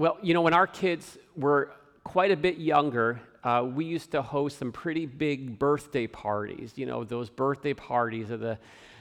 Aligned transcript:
well, 0.00 0.16
you 0.22 0.32
know, 0.32 0.40
when 0.40 0.54
our 0.54 0.66
kids 0.66 1.18
were 1.36 1.72
quite 2.04 2.30
a 2.30 2.36
bit 2.36 2.56
younger, 2.56 3.20
uh, 3.44 3.68
we 3.70 3.84
used 3.84 4.10
to 4.12 4.22
host 4.22 4.58
some 4.58 4.72
pretty 4.72 5.04
big 5.04 5.58
birthday 5.58 6.06
parties. 6.06 6.72
You 6.76 6.86
know, 6.86 7.04
those 7.04 7.28
birthday 7.28 7.74
parties 7.74 8.30
are 8.30 8.38
the, 8.38 8.58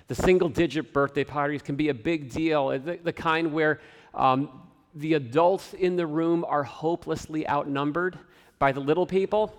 the 0.10 0.16
single 0.16 0.50
digit 0.50 0.92
birthday 0.92 1.24
parties 1.24 1.62
can 1.62 1.78
be 1.78 1.88
a 1.88 1.94
big 1.94 2.30
deal, 2.30 2.78
the, 2.78 3.00
the 3.02 3.14
kind 3.14 3.54
where 3.54 3.80
um, 4.14 4.50
the 4.94 5.14
adults 5.14 5.74
in 5.74 5.96
the 5.96 6.06
room 6.06 6.44
are 6.46 6.64
hopelessly 6.64 7.48
outnumbered 7.48 8.20
by 8.60 8.74
the 8.74 8.82
little 8.82 9.06
people, 9.06 9.54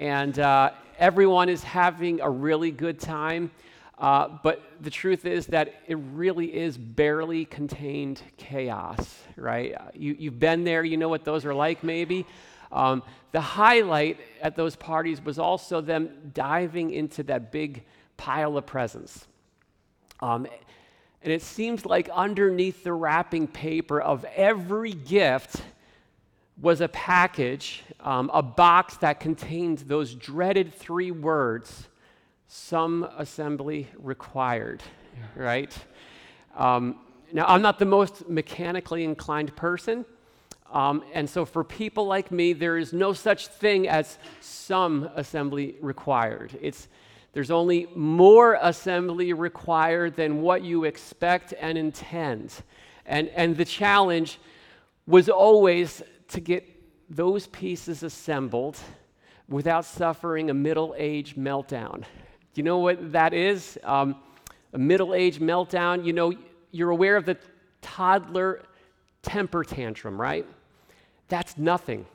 and 0.00 0.40
uh, 0.40 0.72
everyone 0.98 1.48
is 1.48 1.62
having 1.62 2.20
a 2.20 2.28
really 2.28 2.72
good 2.72 2.98
time. 2.98 3.52
Uh, 3.98 4.28
but 4.42 4.62
the 4.80 4.90
truth 4.90 5.24
is 5.24 5.46
that 5.46 5.82
it 5.86 5.94
really 5.94 6.54
is 6.54 6.76
barely 6.76 7.46
contained 7.46 8.20
chaos, 8.36 9.22
right? 9.36 9.74
You, 9.94 10.14
you've 10.18 10.38
been 10.38 10.64
there, 10.64 10.84
you 10.84 10.98
know 10.98 11.08
what 11.08 11.24
those 11.24 11.46
are 11.46 11.54
like, 11.54 11.82
maybe. 11.82 12.26
Um, 12.70 13.02
the 13.32 13.40
highlight 13.40 14.18
at 14.42 14.54
those 14.54 14.76
parties 14.76 15.24
was 15.24 15.38
also 15.38 15.80
them 15.80 16.10
diving 16.34 16.90
into 16.90 17.22
that 17.24 17.50
big 17.50 17.84
pile 18.18 18.58
of 18.58 18.66
presents. 18.66 19.26
Um, 20.20 20.46
and 21.22 21.32
it 21.32 21.42
seems 21.42 21.86
like 21.86 22.10
underneath 22.10 22.84
the 22.84 22.92
wrapping 22.92 23.46
paper 23.46 24.00
of 24.00 24.26
every 24.36 24.92
gift 24.92 25.62
was 26.60 26.80
a 26.82 26.88
package, 26.88 27.82
um, 28.00 28.30
a 28.32 28.42
box 28.42 28.96
that 28.98 29.20
contained 29.20 29.78
those 29.80 30.14
dreaded 30.14 30.74
three 30.74 31.10
words 31.10 31.88
some 32.48 33.08
assembly 33.16 33.88
required, 33.98 34.82
right? 35.34 35.76
Um, 36.56 37.00
now, 37.32 37.46
I'm 37.46 37.62
not 37.62 37.78
the 37.78 37.84
most 37.84 38.28
mechanically 38.28 39.04
inclined 39.04 39.54
person. 39.56 40.04
Um, 40.72 41.04
and 41.12 41.28
so, 41.28 41.44
for 41.44 41.64
people 41.64 42.06
like 42.06 42.30
me, 42.30 42.52
there 42.52 42.78
is 42.78 42.92
no 42.92 43.12
such 43.12 43.48
thing 43.48 43.88
as 43.88 44.18
some 44.40 45.08
assembly 45.14 45.76
required. 45.80 46.56
It's, 46.60 46.88
there's 47.32 47.50
only 47.50 47.88
more 47.94 48.58
assembly 48.60 49.32
required 49.32 50.16
than 50.16 50.40
what 50.42 50.62
you 50.62 50.84
expect 50.84 51.54
and 51.60 51.76
intend. 51.76 52.52
And, 53.04 53.28
and 53.28 53.56
the 53.56 53.64
challenge 53.64 54.40
was 55.06 55.28
always 55.28 56.02
to 56.28 56.40
get 56.40 56.64
those 57.08 57.46
pieces 57.48 58.02
assembled 58.02 58.76
without 59.48 59.84
suffering 59.84 60.50
a 60.50 60.54
middle 60.54 60.94
age 60.98 61.36
meltdown. 61.36 62.04
You 62.56 62.62
know 62.62 62.78
what 62.78 63.12
that 63.12 63.34
is? 63.34 63.78
Um, 63.84 64.16
a 64.72 64.78
middle 64.78 65.14
age 65.14 65.40
meltdown, 65.40 66.04
you 66.04 66.12
know, 66.12 66.32
you're 66.70 66.90
aware 66.90 67.16
of 67.16 67.26
the 67.26 67.36
toddler 67.82 68.62
temper 69.22 69.64
tantrum, 69.64 70.20
right? 70.20 70.46
That's 71.28 71.58
nothing 71.58 72.06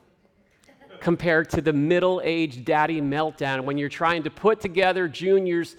compared 1.00 1.50
to 1.50 1.60
the 1.60 1.72
middle 1.72 2.20
aged 2.24 2.64
daddy 2.64 3.00
meltdown 3.00 3.64
when 3.64 3.76
you're 3.76 3.88
trying 3.88 4.22
to 4.22 4.30
put 4.30 4.60
together 4.60 5.08
Junior's 5.08 5.76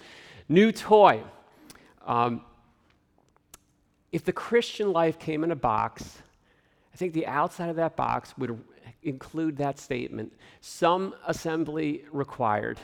new 0.48 0.70
toy. 0.70 1.22
Um, 2.06 2.42
if 4.12 4.24
the 4.24 4.32
Christian 4.32 4.92
life 4.92 5.18
came 5.18 5.42
in 5.44 5.50
a 5.50 5.56
box, 5.56 6.18
I 6.92 6.96
think 6.96 7.14
the 7.14 7.26
outside 7.26 7.70
of 7.70 7.76
that 7.76 7.96
box 7.96 8.36
would 8.38 8.62
include 9.02 9.56
that 9.56 9.78
statement 9.78 10.32
some 10.60 11.14
assembly 11.26 12.04
required. 12.12 12.78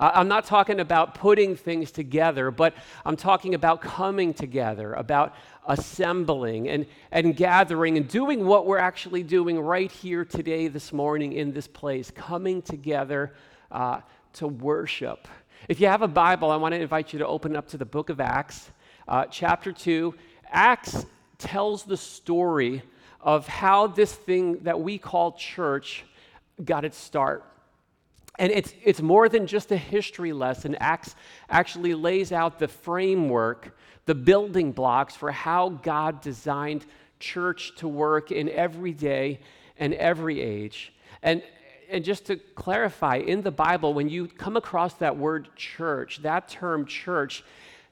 I'm 0.00 0.28
not 0.28 0.44
talking 0.44 0.78
about 0.78 1.16
putting 1.16 1.56
things 1.56 1.90
together, 1.90 2.52
but 2.52 2.74
I'm 3.04 3.16
talking 3.16 3.54
about 3.54 3.80
coming 3.80 4.32
together, 4.32 4.94
about 4.94 5.34
assembling 5.66 6.68
and, 6.68 6.86
and 7.10 7.36
gathering 7.36 7.96
and 7.96 8.06
doing 8.06 8.46
what 8.46 8.64
we're 8.66 8.78
actually 8.78 9.24
doing 9.24 9.58
right 9.58 9.90
here 9.90 10.24
today, 10.24 10.68
this 10.68 10.92
morning, 10.92 11.32
in 11.32 11.52
this 11.52 11.66
place, 11.66 12.12
coming 12.12 12.62
together 12.62 13.34
uh, 13.72 14.00
to 14.34 14.46
worship. 14.46 15.26
If 15.68 15.80
you 15.80 15.88
have 15.88 16.02
a 16.02 16.08
Bible, 16.08 16.52
I 16.52 16.56
want 16.56 16.74
to 16.74 16.80
invite 16.80 17.12
you 17.12 17.18
to 17.18 17.26
open 17.26 17.56
up 17.56 17.66
to 17.68 17.76
the 17.76 17.84
book 17.84 18.08
of 18.08 18.20
Acts, 18.20 18.70
uh, 19.08 19.24
chapter 19.24 19.72
2. 19.72 20.14
Acts 20.50 21.06
tells 21.38 21.82
the 21.82 21.96
story 21.96 22.82
of 23.20 23.48
how 23.48 23.88
this 23.88 24.12
thing 24.14 24.60
that 24.60 24.78
we 24.78 24.96
call 24.96 25.32
church 25.32 26.04
got 26.64 26.84
its 26.84 26.96
start. 26.96 27.44
And 28.38 28.52
it's, 28.52 28.72
it's 28.84 29.02
more 29.02 29.28
than 29.28 29.46
just 29.46 29.72
a 29.72 29.76
history 29.76 30.32
lesson. 30.32 30.76
Acts 30.76 31.16
actually 31.50 31.94
lays 31.94 32.30
out 32.30 32.58
the 32.58 32.68
framework, 32.68 33.76
the 34.06 34.14
building 34.14 34.72
blocks 34.72 35.16
for 35.16 35.32
how 35.32 35.70
God 35.70 36.20
designed 36.20 36.86
church 37.18 37.74
to 37.76 37.88
work 37.88 38.30
in 38.30 38.48
every 38.48 38.92
day 38.92 39.40
and 39.76 39.92
every 39.94 40.40
age. 40.40 40.92
And, 41.22 41.42
and 41.90 42.04
just 42.04 42.26
to 42.26 42.36
clarify, 42.36 43.16
in 43.16 43.42
the 43.42 43.50
Bible, 43.50 43.92
when 43.92 44.08
you 44.08 44.28
come 44.28 44.56
across 44.56 44.94
that 44.94 45.16
word 45.16 45.48
church, 45.56 46.22
that 46.22 46.48
term 46.48 46.86
church, 46.86 47.42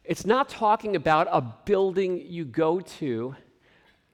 it's 0.04 0.24
not 0.24 0.48
talking 0.48 0.94
about 0.94 1.26
a 1.32 1.40
building 1.40 2.22
you 2.24 2.44
go 2.44 2.80
to, 2.80 3.34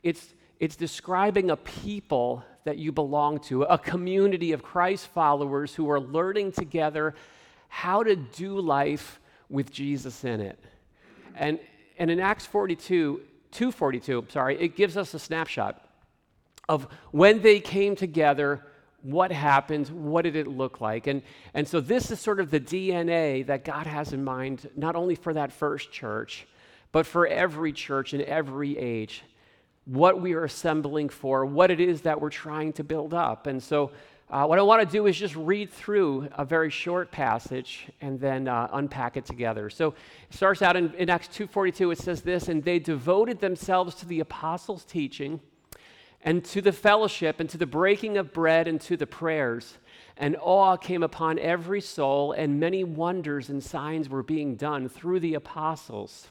it's, 0.03 0.32
it's 0.62 0.76
describing 0.76 1.50
a 1.50 1.56
people 1.56 2.44
that 2.62 2.78
you 2.78 2.92
belong 2.92 3.40
to, 3.40 3.64
a 3.64 3.76
community 3.76 4.52
of 4.52 4.62
Christ 4.62 5.08
followers 5.08 5.74
who 5.74 5.90
are 5.90 5.98
learning 5.98 6.52
together 6.52 7.16
how 7.66 8.04
to 8.04 8.14
do 8.14 8.60
life 8.60 9.18
with 9.50 9.72
Jesus 9.72 10.22
in 10.22 10.40
it. 10.40 10.60
And, 11.34 11.58
and 11.98 12.12
in 12.12 12.20
Acts 12.20 12.46
42, 12.46 13.22
242, 13.50 14.26
sorry, 14.28 14.56
it 14.60 14.76
gives 14.76 14.96
us 14.96 15.14
a 15.14 15.18
snapshot 15.18 15.84
of 16.68 16.86
when 17.10 17.42
they 17.42 17.58
came 17.58 17.96
together, 17.96 18.64
what 19.02 19.32
happened, 19.32 19.88
what 19.88 20.22
did 20.22 20.36
it 20.36 20.46
look 20.46 20.80
like. 20.80 21.08
And, 21.08 21.22
and 21.54 21.66
so 21.66 21.80
this 21.80 22.12
is 22.12 22.20
sort 22.20 22.38
of 22.38 22.52
the 22.52 22.60
DNA 22.60 23.44
that 23.46 23.64
God 23.64 23.88
has 23.88 24.12
in 24.12 24.22
mind, 24.22 24.70
not 24.76 24.94
only 24.94 25.16
for 25.16 25.34
that 25.34 25.50
first 25.50 25.90
church, 25.90 26.46
but 26.92 27.04
for 27.04 27.26
every 27.26 27.72
church 27.72 28.14
in 28.14 28.22
every 28.22 28.78
age 28.78 29.24
what 29.84 30.20
we 30.20 30.32
are 30.34 30.44
assembling 30.44 31.09
for, 31.09 31.44
what 31.44 31.70
it 31.70 31.81
is 31.81 32.03
that 32.03 32.20
we're 32.20 32.31
trying 32.31 32.72
to 32.75 32.84
build 32.84 33.15
up. 33.15 33.47
And 33.47 33.62
so, 33.62 33.91
uh, 34.31 34.47
what 34.47 34.59
I 34.59 34.62
want 34.62 34.81
to 34.81 34.91
do 34.91 35.06
is 35.06 35.19
just 35.19 35.37
read 35.37 35.70
through 35.70 36.28
a 36.38 36.44
very 36.44 36.70
short 36.70 37.10
passage 37.10 37.88
and 38.00 38.19
then 38.19 38.48
uh, 38.48 38.66
unpack 38.72 39.19
it 39.19 39.26
together. 39.26 39.69
So, 39.69 39.88
it 39.88 40.34
starts 40.34 40.62
out 40.62 40.76
in, 40.76 40.94
in 40.94 41.10
Acts 41.10 41.28
2:42. 41.28 41.93
It 41.93 41.98
says 41.98 42.22
this, 42.22 42.48
and 42.48 42.65
they 42.65 42.78
devoted 42.78 43.41
themselves 43.41 43.94
to 43.97 44.06
the 44.06 44.20
apostles' 44.20 44.84
teaching, 44.84 45.41
and 46.22 46.44
to 46.47 46.62
the 46.62 46.72
fellowship, 46.72 47.41
and 47.41 47.50
to 47.50 47.59
the 47.59 47.66
breaking 47.66 48.16
of 48.16 48.32
bread, 48.32 48.69
and 48.69 48.81
to 48.82 48.97
the 48.97 49.06
prayers. 49.06 49.78
And 50.16 50.37
awe 50.41 50.76
came 50.76 51.03
upon 51.03 51.38
every 51.38 51.81
soul, 51.81 52.32
and 52.32 52.60
many 52.60 52.84
wonders 52.84 53.49
and 53.49 53.62
signs 53.62 54.09
were 54.09 54.22
being 54.22 54.54
done 54.54 54.88
through 54.88 55.20
the 55.20 55.34
apostles. 55.34 56.31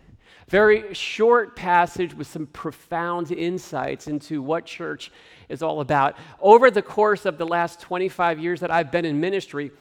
Very 0.51 0.93
short 0.93 1.55
passage 1.55 2.13
with 2.13 2.27
some 2.27 2.45
profound 2.45 3.31
insights 3.31 4.07
into 4.07 4.41
what 4.41 4.65
church 4.65 5.09
is 5.47 5.63
all 5.63 5.79
about. 5.79 6.17
Over 6.41 6.69
the 6.69 6.81
course 6.81 7.25
of 7.25 7.37
the 7.37 7.45
last 7.45 7.79
25 7.79 8.37
years 8.37 8.59
that 8.59 8.69
I've 8.69 8.91
been 8.91 9.05
in 9.05 9.21
ministry, 9.21 9.71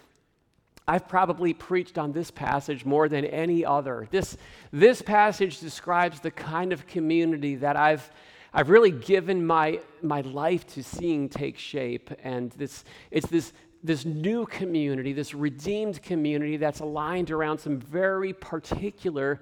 I've 0.86 1.08
probably 1.08 1.54
preached 1.54 1.98
on 1.98 2.12
this 2.12 2.30
passage 2.30 2.84
more 2.84 3.08
than 3.08 3.24
any 3.24 3.64
other. 3.64 4.06
This, 4.12 4.36
this 4.72 5.02
passage 5.02 5.58
describes 5.58 6.20
the 6.20 6.30
kind 6.30 6.72
of 6.72 6.86
community 6.86 7.56
that 7.56 7.74
I've, 7.74 8.08
I've 8.54 8.70
really 8.70 8.92
given 8.92 9.44
my, 9.44 9.80
my 10.02 10.20
life 10.20 10.68
to 10.74 10.84
seeing 10.84 11.28
take 11.28 11.58
shape. 11.58 12.12
And 12.22 12.52
this, 12.52 12.84
it's 13.10 13.26
this, 13.26 13.52
this 13.82 14.04
new 14.04 14.46
community, 14.46 15.14
this 15.14 15.34
redeemed 15.34 16.00
community 16.00 16.58
that's 16.58 16.78
aligned 16.78 17.32
around 17.32 17.58
some 17.58 17.80
very 17.80 18.32
particular 18.32 19.40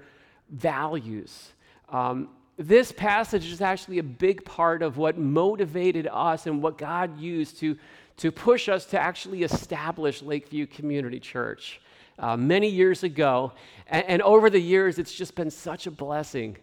values. 0.49 1.53
Um, 1.89 2.29
this 2.57 2.91
passage 2.91 3.45
is 3.51 3.61
actually 3.61 3.99
a 3.99 4.03
big 4.03 4.43
part 4.43 4.81
of 4.81 4.97
what 4.97 5.17
motivated 5.17 6.07
us 6.11 6.45
and 6.45 6.61
what 6.61 6.77
God 6.77 7.17
used 7.17 7.57
to, 7.59 7.77
to 8.17 8.31
push 8.31 8.67
us 8.67 8.85
to 8.87 8.99
actually 8.99 9.43
establish 9.43 10.21
Lakeview 10.21 10.67
Community 10.67 11.19
Church 11.19 11.79
uh, 12.19 12.35
many 12.35 12.67
years 12.67 13.03
ago. 13.03 13.53
And, 13.87 14.05
and, 14.07 14.21
over 14.23 14.49
the 14.49 14.59
years, 14.59 14.99
it's 14.99 15.13
just 15.13 15.35
been 15.35 15.49
such 15.49 15.87
a 15.87 15.91
blessing 15.91 16.57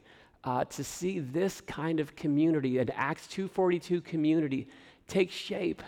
uh, 0.45 0.65
to 0.65 0.85
see 0.85 1.19
this 1.19 1.63
kind 1.63 1.99
of 1.99 2.15
community, 2.15 2.79
an 2.79 2.91
Acts 2.91 3.27
242 3.29 4.03
community, 4.03 4.69
take 5.09 5.31
shape 5.31 5.83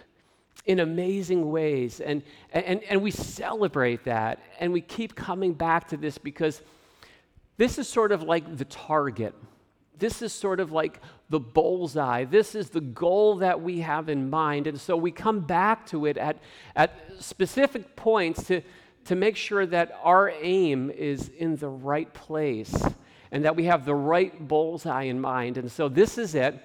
in 0.65 0.81
amazing 0.81 1.51
ways. 1.51 2.01
And, 2.01 2.23
and, 2.53 2.83
and 2.85 3.03
we 3.03 3.11
celebrate 3.11 4.05
that. 4.05 4.41
And 4.59 4.73
we 4.73 4.81
keep 4.81 5.15
coming 5.15 5.53
back 5.53 5.87
to 5.89 5.97
this 5.97 6.19
because 6.19 6.63
this 7.59 7.79
is 7.79 7.87
sort 7.87 8.13
of 8.13 8.23
like 8.23 8.57
the 8.57 8.65
target. 8.65 9.35
This 9.99 10.23
is 10.23 10.33
sort 10.33 10.61
of 10.61 10.73
like 10.73 11.01
the 11.29 11.41
bullseye. 11.41 12.25
This 12.25 12.55
is 12.55 12.71
the 12.71 12.81
goal 12.81 13.37
that 13.37 13.61
we 13.61 13.81
have 13.81 14.09
in 14.09 14.31
mind. 14.31 14.67
And 14.67 14.81
so 14.81 14.97
we 14.97 15.11
come 15.11 15.41
back 15.41 15.85
to 15.89 16.07
it 16.07 16.17
at, 16.17 16.39
at 16.77 16.95
specific 17.19 17.97
points 17.97 18.45
to, 18.45 18.63
to 19.07 19.17
make 19.17 19.37
sure 19.37 19.67
that 19.67 19.99
our 20.03 20.31
aim 20.41 20.91
is 20.91 21.29
in 21.29 21.57
the 21.57 21.69
right 21.69 22.13
place 22.15 22.75
and 23.33 23.45
that 23.45 23.57
we 23.57 23.65
have 23.65 23.85
the 23.85 23.95
right 23.95 24.47
bullseye 24.47 25.05
in 25.05 25.21
mind. 25.21 25.59
And 25.59 25.71
so 25.71 25.89
this 25.89 26.17
is 26.17 26.35
it. 26.35 26.65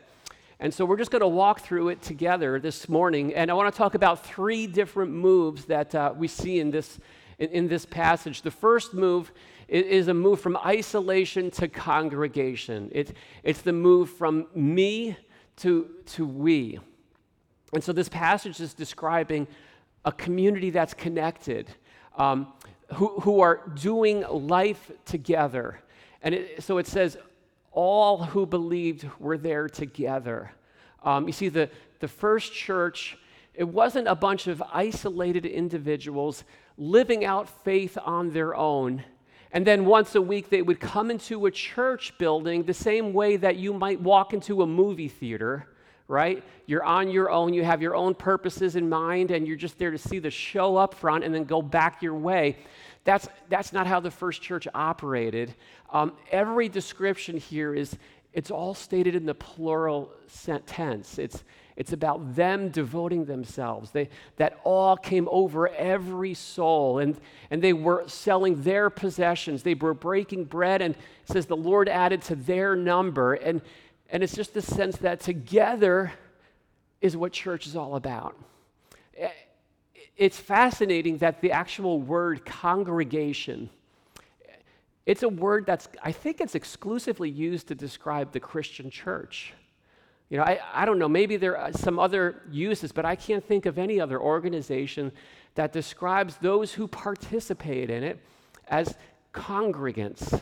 And 0.60 0.74
so 0.74 0.86
we're 0.86 0.98
just 0.98 1.12
going 1.12 1.22
to 1.22 1.28
walk 1.28 1.62
through 1.62 1.90
it 1.90 2.02
together 2.02 2.60
this 2.60 2.88
morning. 2.88 3.34
And 3.34 3.52
I 3.52 3.54
want 3.54 3.74
to 3.74 3.78
talk 3.78 3.96
about 3.96 4.26
three 4.26 4.68
different 4.68 5.12
moves 5.12 5.66
that 5.66 5.94
uh, 5.94 6.14
we 6.16 6.28
see 6.28 6.60
in 6.60 6.72
this, 6.72 7.00
in, 7.40 7.50
in, 7.50 7.68
this 7.68 7.86
passage. 7.86 8.44
The 8.44 8.52
first 8.52 8.94
move 8.94 9.34
is, 9.68 9.86
is, 9.86 10.08
a 10.08 10.14
move 10.14 10.40
from 10.40 10.58
isolation 10.58 11.52
to 11.52 11.68
congregation, 11.68 12.90
it, 12.92 13.16
it's 13.44 13.62
the 13.62 13.74
move 13.74 14.10
from 14.10 14.48
me 14.56 15.18
to, 15.58 15.90
to 16.06 16.26
we. 16.26 16.80
And 17.74 17.84
so 17.84 17.92
this 17.92 18.10
passage 18.10 18.60
is 18.60 18.74
describing 18.74 19.48
a 20.06 20.12
community 20.12 20.70
that's 20.70 20.94
connected, 20.94 21.70
um, 22.18 22.48
who, 22.94 23.20
who 23.22 23.40
are 23.40 23.62
doing 23.76 24.24
life 24.30 24.92
together. 25.06 25.80
And 26.22 26.36
it, 26.36 26.64
so 26.64 26.78
it 26.78 26.88
says, 26.88 27.18
all 27.72 28.24
who 28.24 28.46
believed 28.46 29.10
were 29.20 29.38
there 29.38 29.68
together. 29.68 30.52
Um, 31.04 31.28
you 31.28 31.34
see, 31.34 31.50
the, 31.50 31.70
the 32.00 32.08
first 32.08 32.54
church, 32.54 33.18
it 33.54 33.64
wasn't 33.64 34.08
a 34.08 34.16
bunch 34.16 34.48
of 34.48 34.62
isolated 34.72 35.46
individuals 35.46 36.44
living 36.78 37.26
out 37.26 37.50
faith 37.64 37.98
on 38.04 38.32
their 38.32 38.56
own. 38.56 39.04
And 39.54 39.66
then 39.68 39.86
once 39.86 40.16
a 40.16 40.22
week, 40.22 40.50
they 40.50 40.64
would 40.64 40.80
come 40.80 41.12
into 41.12 41.46
a 41.46 41.52
church 41.52 42.18
building 42.18 42.64
the 42.64 42.74
same 42.74 43.14
way 43.14 43.38
that 43.38 43.56
you 43.56 43.72
might 43.72 44.02
walk 44.02 44.34
into 44.34 44.64
a 44.64 44.68
movie 44.68 45.08
theater, 45.08 45.68
right? 46.08 46.44
You're 46.66 46.84
on 46.84 47.12
your 47.12 47.30
own, 47.30 47.54
you 47.54 47.64
have 47.64 47.80
your 47.80 47.96
own 47.96 48.16
purposes 48.16 48.76
in 48.76 48.90
mind, 48.90 49.30
and 49.30 49.48
you're 49.48 49.56
just 49.56 49.78
there 49.78 49.92
to 49.92 49.98
see 49.98 50.18
the 50.18 50.32
show 50.32 50.76
up 50.76 50.96
front 50.96 51.24
and 51.24 51.34
then 51.34 51.44
go 51.44 51.62
back 51.62 52.02
your 52.02 52.16
way. 52.16 52.58
That's, 53.04 53.30
that's 53.48 53.74
not 53.74 53.86
how 53.86 54.00
the 54.00 54.10
first 54.10 54.42
church 54.42 54.68
operated. 54.74 55.54
Um, 55.92 56.14
every 56.32 56.68
description 56.68 57.38
here 57.38 57.76
is, 57.76 57.96
it's 58.34 58.50
all 58.50 58.74
stated 58.74 59.16
in 59.16 59.26
the 59.26 59.36
plural 59.36 60.12
tense. 60.66 61.20
It's, 61.20 61.44
it's 61.76 61.94
about 61.94 62.36
them 62.36 62.70
devoting 62.70 63.26
themselves. 63.26 63.92
They, 63.92 64.10
that 64.38 64.60
all 64.64 64.98
came 64.98 65.28
over 65.32 65.70
every 65.70 66.34
soul, 66.34 67.00
and, 67.00 67.20
and 67.52 67.62
they 67.62 67.74
were 67.74 68.04
selling 68.08 68.64
their 68.64 68.90
possessions. 68.90 69.62
They 69.62 69.76
were 69.76 69.94
breaking 69.94 70.46
bread, 70.46 70.82
and 70.82 70.96
says 71.26 71.46
the 71.46 71.56
Lord 71.56 71.88
added 71.88 72.24
to 72.24 72.36
their 72.36 72.76
number. 72.76 73.36
And, 73.36 73.62
and 74.10 74.24
it's 74.24 74.36
just 74.36 74.54
the 74.54 74.62
sense 74.62 74.98
that 74.98 75.20
together 75.20 76.12
is 77.02 77.16
what 77.16 77.34
church 77.34 77.68
is 77.68 77.76
all 77.76 77.96
about 77.96 78.36
eh, 79.18 79.30
it's 80.16 80.40
fascinating 80.40 81.18
that 81.18 81.42
the 81.42 81.52
actual 81.52 82.00
word 82.00 82.46
congregation 82.46 83.70
it's 85.06 85.24
a 85.24 85.30
word 85.30 85.66
that's 85.66 85.88
i 86.04 86.12
think 86.12 86.42
it's 86.42 86.56
exclusively 86.56 87.30
used 87.30 87.68
to 87.68 87.76
describe 87.76 88.32
the 88.32 88.40
christian 88.40 88.90
church 88.90 89.54
you 90.30 90.38
know 90.38 90.44
i, 90.44 90.60
I 90.74 90.86
don't 90.86 91.00
know 91.00 91.10
maybe 91.10 91.38
there 91.38 91.58
are 91.58 91.74
some 91.74 92.00
other 92.00 92.42
uses 92.52 92.92
but 92.92 93.06
i 93.06 93.16
can't 93.16 93.44
think 93.44 93.66
of 93.66 93.78
any 93.78 94.00
other 94.00 94.20
organization 94.20 95.12
that 95.56 95.72
describes 95.72 96.38
those 96.38 96.74
who 96.74 96.88
participate 96.88 97.90
in 97.90 98.04
it 98.04 98.20
as 98.68 98.96
congregants 99.34 100.42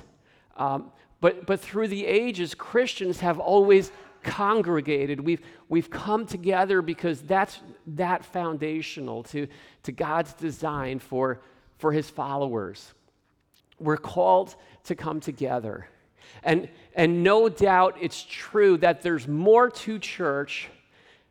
um, 0.58 0.92
but, 1.22 1.46
but 1.46 1.60
through 1.60 1.88
the 1.88 2.06
ages 2.06 2.54
christians 2.54 3.19
have 3.19 3.40
always 3.40 3.92
congregated. 4.24 5.19
We've, 5.19 5.42
we've 5.69 5.90
come 5.90 6.25
together 6.25 6.81
because 6.81 7.22
that's 7.22 7.60
that 7.88 8.24
foundational 8.24 9.24
to, 9.24 9.48
to 9.84 9.92
God's 9.92 10.34
design 10.34 11.00
for, 11.00 11.42
for 11.78 11.92
his 11.92 12.10
followers. 12.10 12.94
We're 13.81 13.98
called 13.98 14.56
to 14.86 14.95
come 14.95 15.19
together. 15.19 15.88
And, 16.44 16.69
and 16.95 17.24
no 17.24 17.50
doubt 17.50 17.98
it's 18.00 18.25
true 18.28 18.78
that 18.78 19.01
there's 19.01 19.28
more 19.28 19.69
to 19.69 20.00
church 20.00 20.69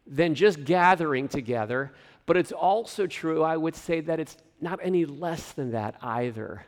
than 0.06 0.34
just 0.34 0.64
gathering 0.64 1.28
together, 1.28 1.92
but 2.26 2.36
it's 2.36 2.52
also 2.52 3.06
true, 3.06 3.42
I 3.42 3.56
would 3.56 3.76
say, 3.76 4.00
that 4.00 4.20
it's 4.20 4.36
not 4.60 4.78
any 4.82 5.04
less 5.04 5.52
than 5.52 5.72
that 5.72 5.96
either. 6.02 6.64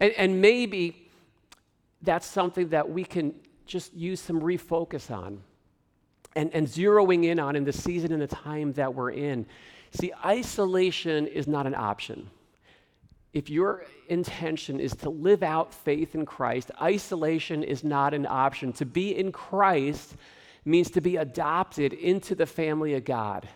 And, 0.00 0.12
and 0.12 0.40
maybe 0.40 1.10
that's 2.02 2.26
something 2.26 2.68
that 2.68 2.88
we 2.88 3.04
can 3.04 3.34
just 3.66 3.94
use 3.94 4.20
some 4.20 4.40
refocus 4.40 5.10
on 5.10 5.42
and, 6.36 6.52
and 6.52 6.66
zeroing 6.66 7.24
in 7.24 7.38
on 7.38 7.56
in 7.56 7.64
the 7.64 7.72
season 7.72 8.12
and 8.12 8.20
the 8.20 8.26
time 8.26 8.72
that 8.74 8.94
we're 8.94 9.10
in. 9.10 9.46
See, 9.92 10.12
isolation 10.24 11.26
is 11.26 11.46
not 11.46 11.66
an 11.66 11.74
option. 11.74 12.28
If 13.34 13.50
your 13.50 13.84
intention 14.08 14.78
is 14.78 14.94
to 14.96 15.10
live 15.10 15.42
out 15.42 15.74
faith 15.74 16.14
in 16.14 16.24
Christ, 16.24 16.70
isolation 16.80 17.64
is 17.64 17.82
not 17.82 18.14
an 18.14 18.26
option. 18.26 18.72
To 18.74 18.86
be 18.86 19.14
in 19.14 19.32
Christ 19.32 20.14
means 20.64 20.88
to 20.92 21.00
be 21.00 21.16
adopted 21.16 21.92
into 21.92 22.36
the 22.36 22.46
family 22.46 22.94
of 22.94 23.04
God. 23.04 23.48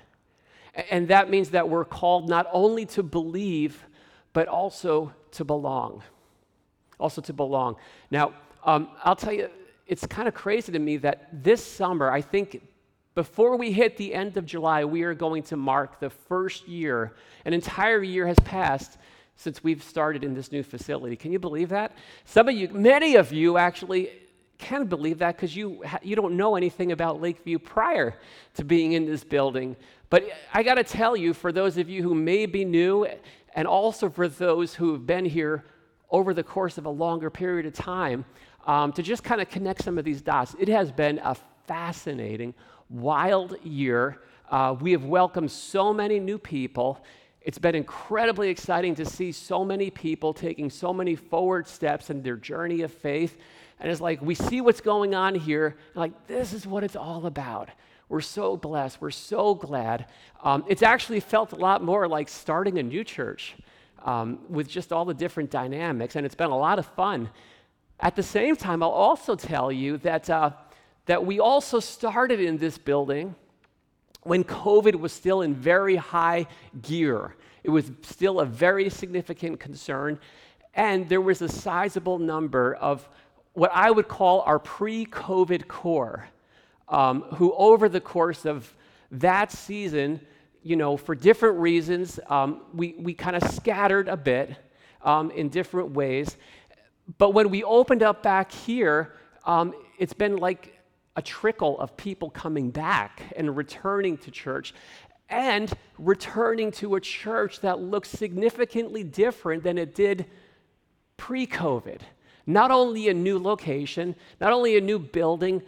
And 0.90 1.08
that 1.08 1.30
means 1.30 1.50
that 1.50 1.69
we're 1.69 1.84
called 1.84 2.28
not 2.28 2.48
only 2.52 2.86
to 2.86 3.04
believe, 3.04 3.86
but 4.32 4.48
also 4.48 5.12
to 5.32 5.44
belong. 5.44 6.02
Also 6.98 7.22
to 7.22 7.32
belong. 7.32 7.76
Now, 8.10 8.34
um, 8.64 8.88
I'll 9.04 9.16
tell 9.16 9.32
you, 9.32 9.48
it's 9.86 10.04
kind 10.06 10.26
of 10.26 10.34
crazy 10.34 10.72
to 10.72 10.78
me 10.78 10.96
that 10.98 11.28
this 11.32 11.64
summer, 11.64 12.10
I 12.10 12.20
think 12.20 12.66
before 13.14 13.56
we 13.56 13.70
hit 13.70 13.96
the 13.96 14.12
end 14.12 14.36
of 14.36 14.44
July, 14.44 14.84
we 14.84 15.02
are 15.02 15.14
going 15.14 15.44
to 15.44 15.56
mark 15.56 16.00
the 16.00 16.10
first 16.10 16.66
year. 16.66 17.14
An 17.44 17.52
entire 17.52 18.02
year 18.02 18.26
has 18.26 18.38
passed 18.40 18.98
since 19.38 19.62
we've 19.62 19.82
started 19.85 20.25
in 20.25 20.35
this 20.35 20.50
new 20.50 20.64
facility. 20.64 21.14
Can 21.14 21.32
you 21.32 21.38
believe 21.38 21.69
that? 21.69 21.93
Some 22.25 22.49
of 22.49 22.55
you, 22.56 22.69
many 22.69 23.14
of 23.14 23.32
you 23.32 23.56
actually 23.56 24.11
can 24.58 24.87
believe 24.87 25.19
that 25.19 25.37
because 25.37 25.55
you, 25.55 25.85
you 26.02 26.17
don't 26.17 26.37
know 26.37 26.56
anything 26.56 26.90
about 26.90 27.20
Lakeview 27.20 27.61
prior 27.61 28.17
to 28.55 28.64
being 28.64 28.93
in 28.93 29.06
this 29.06 29.23
building. 29.23 29.76
But 30.11 30.28
I 30.52 30.64
got 30.64 30.75
to 30.75 30.83
tell 30.83 31.16
you, 31.16 31.33
for 31.33 31.52
those 31.52 31.78
of 31.78 31.88
you 31.88 32.02
who 32.02 32.16
may 32.16 32.47
be 32.47 32.64
new, 32.64 33.07
and 33.54 33.68
also 33.68 34.11
for 34.11 34.26
those 34.26 34.75
who 34.75 34.92
have 34.92 35.07
been 35.07 35.25
here 35.25 35.64
over 36.11 36.35
the 36.35 36.42
course 36.42 36.76
of 36.76 36.87
a 36.87 36.90
longer 36.90 37.30
period 37.30 37.64
of 37.64 37.75
time, 37.75 38.25
um, 38.66 38.92
to 38.92 39.02
just 39.02 39.23
kind 39.23 39.40
of 39.40 39.49
connect 39.49 39.85
some 39.85 39.99
of 39.99 40.04
these 40.04 40.21
dots. 40.21 40.57
It 40.59 40.68
has 40.68 40.90
been 40.90 41.21
a 41.23 41.37
fascinating, 41.68 42.54
wild 42.90 43.57
year. 43.64 44.18
Uh, 44.50 44.75
we 44.80 44.90
have 44.92 45.04
welcomed 45.04 45.52
so 45.52 45.95
many 45.95 46.18
new 46.18 46.38
people. 46.38 47.04
It's 47.49 47.57
been 47.57 47.75
incredibly 47.75 48.50
exciting 48.50 48.95
to 48.97 49.07
see 49.07 49.33
so 49.33 49.64
many 49.64 49.88
people 49.88 50.35
taking 50.35 50.69
so 50.69 50.93
many 50.93 51.17
forward 51.17 51.67
steps 51.67 52.11
in 52.11 52.23
their 52.23 52.37
journey 52.37 52.83
of 52.83 52.93
faith. 52.93 53.38
And 53.81 53.90
it's 53.90 54.02
like 54.02 54.21
we 54.21 54.35
see 54.35 54.61
what's 54.61 54.83
going 54.83 55.14
on 55.14 55.35
here, 55.35 55.78
like, 55.95 56.26
this 56.26 56.52
is 56.52 56.67
what 56.67 56.85
it's 56.85 56.95
all 56.95 57.25
about. 57.25 57.71
We're 58.11 58.21
so 58.21 58.59
blessed. 58.59 59.00
We're 59.00 59.11
so 59.12 59.55
glad. 59.55 60.09
Um, 60.43 60.62
it's 60.69 60.83
actually 60.83 61.21
felt 61.21 61.52
a 61.52 61.57
lot 61.57 61.83
more 61.83 62.07
like 62.07 62.28
starting 62.28 62.78
a 62.78 62.83
new 62.83 63.02
church 63.02 63.57
um, 64.05 64.40
with 64.50 64.69
just 64.69 64.93
all 64.93 65.07
the 65.07 65.14
different 65.14 65.50
dynamics, 65.50 66.17
and 66.17 66.26
it's 66.26 66.35
been 66.35 66.50
a 66.50 66.59
lot 66.59 66.78
of 66.78 66.85
fun. 66.85 67.31
At 67.99 68.14
the 68.14 68.23
same 68.23 68.57
time, 68.57 68.83
I'll 68.83 68.90
also 68.90 69.37
tell 69.37 69.73
you 69.73 69.97
that, 69.99 70.28
uh, 70.28 70.50
that 71.07 71.25
we 71.25 71.40
also 71.40 71.81
started 71.81 72.40
in 72.40 72.59
this 72.59 72.76
building 72.76 73.35
when 74.28 74.44
COVID 74.44 74.94
was 74.94 75.12
still 75.12 75.40
in 75.40 75.54
very 75.54 75.97
high 75.97 76.47
gear. 76.82 77.35
It 77.64 77.70
was 77.70 77.90
still 78.02 78.40
a 78.40 78.44
very 78.44 78.90
significant 78.90 79.58
concern, 79.58 80.18
and 80.75 81.08
there 81.08 81.23
was 81.23 81.40
a 81.40 81.49
sizable 81.49 82.18
number 82.18 82.75
of 82.75 83.08
what 83.54 83.70
I 83.75 83.90
would 83.90 84.06
call 84.06 84.42
our 84.42 84.58
pre 84.58 85.06
COVID 85.06 85.66
core, 85.66 86.28
um, 86.88 87.23
who 87.37 87.54
over 87.54 87.88
the 87.88 88.00
course 88.00 88.44
of 88.44 88.73
that 89.11 89.50
season, 89.50 90.20
you 90.62 90.76
know, 90.76 90.97
for 90.97 91.14
different 91.14 91.58
reasons, 91.58 92.20
um, 92.28 92.61
we, 92.75 92.94
we 92.99 93.14
kind 93.14 93.35
of 93.35 93.42
scattered 93.50 94.08
a 94.08 94.16
bit 94.16 94.54
um, 95.02 95.30
in 95.30 95.49
different 95.49 95.92
ways. 95.92 96.37
But 97.16 97.30
when 97.30 97.49
we 97.49 97.64
opened 97.64 98.02
up 98.02 98.23
back 98.23 98.52
here, 98.52 99.14
um, 99.47 99.73
it's 99.99 100.12
been 100.12 100.37
like 100.37 100.77
a 101.18 101.22
trickle 101.22 101.76
of 101.80 101.96
people 101.96 102.30
coming 102.30 102.70
back 102.70 103.22
and 103.34 103.56
returning 103.56 104.16
to 104.16 104.30
church 104.30 104.72
and 105.28 105.75
returning 105.98 106.70
to 106.70 106.94
a 106.94 107.00
church 107.00 107.58
that 107.60 107.80
looks 107.80 108.08
significantly 108.08 109.02
different 109.02 109.64
than 109.64 109.78
it 109.78 109.96
did 109.96 110.26
pre 111.16 111.44
COVID. 111.44 112.02
not 112.46 112.70
only 112.70 113.08
a 113.08 113.14
new 113.14 113.37
location, 113.37 114.14
not 114.40 114.52
only 114.52 114.78
a 114.78 114.80
new 114.80 114.98
building, 114.98 115.60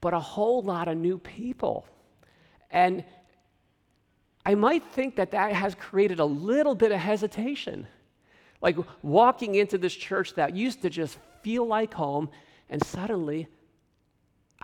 but 0.00 0.14
a 0.14 0.18
whole 0.18 0.62
lot 0.62 0.88
of 0.88 0.96
new 0.96 1.18
people. 1.18 1.86
And 2.70 3.04
I 4.46 4.54
might 4.54 4.84
think 4.94 5.16
that 5.16 5.32
that 5.32 5.52
has 5.52 5.74
created 5.74 6.18
a 6.18 6.24
little 6.24 6.74
bit 6.74 6.92
of 6.92 6.98
hesitation. 6.98 7.86
Like 8.62 8.78
walking 9.02 9.54
into 9.54 9.76
this 9.76 9.94
church 9.94 10.32
that 10.36 10.56
used 10.56 10.80
to 10.80 10.88
just 10.88 11.18
feel 11.42 11.66
like 11.66 11.92
home, 11.92 12.30
and 12.70 12.82
suddenly, 12.82 13.48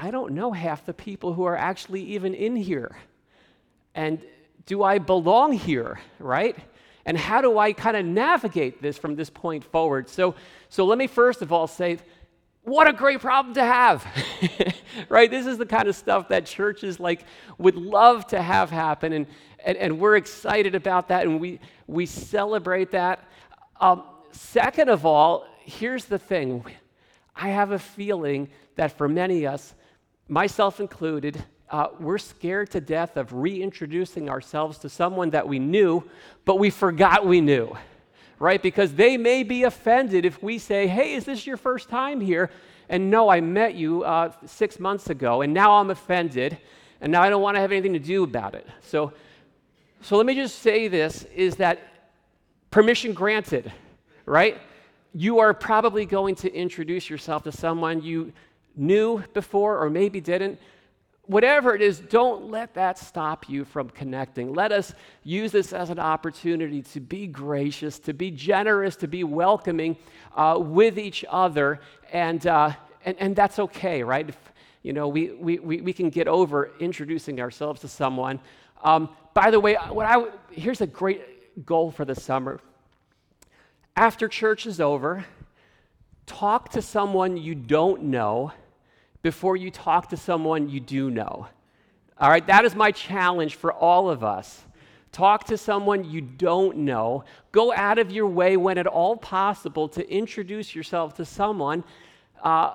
I 0.00 0.12
don't 0.12 0.32
know 0.32 0.52
half 0.52 0.86
the 0.86 0.94
people 0.94 1.34
who 1.34 1.42
are 1.44 1.56
actually 1.56 2.02
even 2.02 2.32
in 2.32 2.54
here. 2.54 2.96
And 3.96 4.22
do 4.64 4.84
I 4.84 4.98
belong 4.98 5.52
here, 5.52 5.98
right? 6.20 6.56
And 7.04 7.18
how 7.18 7.40
do 7.40 7.58
I 7.58 7.72
kind 7.72 7.96
of 7.96 8.06
navigate 8.06 8.80
this 8.80 8.96
from 8.96 9.16
this 9.16 9.28
point 9.28 9.64
forward? 9.64 10.08
So, 10.08 10.36
so 10.68 10.84
let 10.84 10.98
me 10.98 11.08
first 11.08 11.42
of 11.42 11.52
all 11.52 11.66
say, 11.66 11.98
what 12.62 12.86
a 12.86 12.92
great 12.92 13.20
problem 13.20 13.54
to 13.54 13.64
have, 13.64 14.06
right? 15.08 15.28
This 15.28 15.46
is 15.46 15.58
the 15.58 15.66
kind 15.66 15.88
of 15.88 15.96
stuff 15.96 16.28
that 16.28 16.46
churches 16.46 17.00
like 17.00 17.24
would 17.56 17.76
love 17.76 18.26
to 18.28 18.40
have 18.40 18.70
happen, 18.70 19.12
and, 19.12 19.26
and, 19.64 19.76
and 19.78 19.98
we're 19.98 20.16
excited 20.16 20.76
about 20.76 21.08
that, 21.08 21.26
and 21.26 21.40
we, 21.40 21.58
we 21.88 22.06
celebrate 22.06 22.92
that. 22.92 23.24
Um, 23.80 24.04
second 24.30 24.90
of 24.90 25.04
all, 25.04 25.46
here's 25.60 26.04
the 26.04 26.18
thing 26.18 26.64
I 27.34 27.48
have 27.48 27.72
a 27.72 27.78
feeling 27.78 28.50
that 28.76 28.96
for 28.96 29.08
many 29.08 29.44
of 29.44 29.54
us, 29.54 29.74
myself 30.28 30.78
included, 30.80 31.42
uh, 31.70 31.88
we're 31.99 32.18
scared 32.18 32.70
to 32.70 32.80
death 32.80 33.16
of 33.16 33.32
reintroducing 33.32 34.28
ourselves 34.28 34.78
to 34.78 34.88
someone 34.88 35.30
that 35.30 35.47
we 35.47 35.58
knew, 35.58 36.02
but 36.44 36.58
we 36.58 36.70
forgot 36.70 37.26
we 37.26 37.40
knew, 37.40 37.76
right? 38.38 38.62
Because 38.62 38.94
they 38.94 39.16
may 39.16 39.42
be 39.42 39.64
offended 39.64 40.25
if 40.25 40.42
we 40.42 40.58
say, 40.58 40.87
hey, 40.87 41.14
is 41.14 41.25
this 41.25 41.47
your 41.47 41.56
first 41.56 41.88
time 41.88 42.20
here? 42.20 42.50
And 42.88 43.11
no, 43.11 43.28
I 43.28 43.40
met 43.40 43.75
you 43.75 44.02
uh, 44.02 44.32
six 44.47 44.80
months 44.80 45.11
ago, 45.11 45.42
and 45.42 45.52
now 45.52 45.76
I'm 45.76 45.90
offended, 45.90 46.56
and 47.00 47.12
now 47.12 47.23
I 47.23 47.28
don't 47.28 47.42
want 47.42 47.56
to 47.56 47.61
have 47.61 47.73
anything 47.73 47.92
to 47.92 47.99
do 47.99 48.25
about 48.25 48.54
it. 48.54 48.66
So, 48.82 49.12
so 50.00 50.16
let 50.16 50.25
me 50.25 50.35
just 50.35 50.61
say 50.61 50.88
this 50.88 51.25
is 51.35 51.56
that 51.56 51.80
permission 52.70 53.12
granted, 53.12 53.70
right? 54.25 54.58
You 55.14 55.38
are 55.40 55.52
probably 55.52 56.06
going 56.06 56.35
to 56.37 56.54
introduce 56.54 57.11
yourself 57.11 57.42
to 57.44 57.52
someone 57.52 58.02
you 58.02 58.32
knew 58.78 59.23
before 59.35 59.78
or 59.78 59.90
maybe 59.90 60.20
didn't 60.20 60.58
whatever 61.28 61.75
it 61.75 61.82
is, 61.82 62.00
don't 62.00 62.50
let 62.50 62.75
that 62.75 62.99
stop 62.99 63.49
you 63.49 63.64
from 63.64 63.90
connecting. 63.90 64.54
Let 64.54 64.73
us 64.73 64.94
use 65.23 65.52
this 65.52 65.75
as 65.75 65.90
an 65.90 65.99
opportunity 65.99 66.82
to 66.82 67.00
be 67.00 67.26
gracious, 67.26 67.99
to 68.00 68.14
be 68.14 68.30
generous, 68.30 68.97
to 68.97 69.08
be 69.08 69.25
welcoming 69.25 69.97
uh, 70.35 70.58
with 70.58 70.99
each 70.99 71.26
other. 71.28 71.80
And, 72.12 72.44
uh, 72.47 72.73
and, 73.04 73.16
and 73.20 73.37
that's 73.37 73.58
okay, 73.58 74.02
right? 74.02 74.26
If, 74.26 74.38
you 74.82 74.94
know, 74.94 75.06
we, 75.06 75.32
we, 75.32 75.58
we 75.58 75.92
can 75.92 76.08
get 76.08 76.28
over 76.28 76.70
introducing 76.80 77.42
ourselves 77.42 77.82
to 77.82 77.88
someone. 77.88 78.40
Um, 78.82 79.11
by 79.35 79.50
the 79.50 79.61
way, 79.61 79.75
what 79.75 80.06
I, 80.06 80.25
here's 80.50 80.80
a 80.80 80.87
great 80.87 81.66
goal 81.66 81.90
for 81.90 82.06
the 82.06 82.14
summer. 82.14 82.58
After 83.97 84.28
church 84.28 84.64
is 84.64 84.80
over, 84.80 85.26
talk 86.25 86.70
to 86.70 86.80
someone 86.80 87.37
you 87.37 87.54
don't 87.54 88.04
know 88.04 88.52
before 89.22 89.56
you 89.56 89.70
talk 89.70 90.08
to 90.10 90.16
someone 90.16 90.68
you 90.68 90.80
do 90.80 91.10
know. 91.10 91.48
All 92.20 92.30
right, 92.30 92.46
that 92.46 92.64
is 92.64 92.75
my 92.75 92.90
challenge 92.90 93.54
for 93.54 93.72
all 93.72 94.10
of 94.10 94.25
us. 94.25 94.64
Talk 95.12 95.44
to 95.44 95.56
someone 95.56 96.04
you 96.04 96.20
don't 96.20 96.78
know. 96.78 97.25
Go 97.52 97.72
out 97.72 97.98
of 97.98 98.10
your 98.10 98.26
way 98.26 98.56
when 98.56 98.76
at 98.78 98.87
all 98.87 99.16
possible 99.16 99.88
to 99.90 100.08
introduce 100.10 100.75
yourself 100.75 101.14
to 101.14 101.25
someone. 101.25 101.82
Uh, 102.42 102.75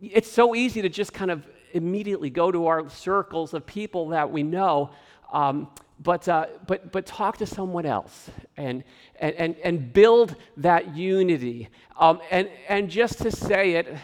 it's 0.00 0.30
so 0.30 0.54
easy 0.54 0.82
to 0.82 0.88
just 0.88 1.12
kind 1.12 1.30
of 1.30 1.46
immediately 1.72 2.30
go 2.30 2.52
to 2.52 2.66
our 2.66 2.88
circles 2.88 3.52
of 3.54 3.66
people 3.66 4.08
that 4.08 4.30
we 4.30 4.42
know. 4.42 4.90
Um, 5.32 5.68
but, 6.00 6.28
uh, 6.28 6.46
but, 6.66 6.92
but 6.92 7.06
talk 7.06 7.38
to 7.38 7.46
someone 7.46 7.86
else 7.86 8.30
and, 8.56 8.84
and, 9.18 9.34
and, 9.34 9.56
and 9.64 9.92
build 9.92 10.36
that 10.58 10.94
unity. 10.94 11.68
Um, 11.98 12.20
and, 12.30 12.48
and 12.68 12.90
just 12.90 13.18
to 13.22 13.30
say 13.30 13.72
it, 13.72 13.96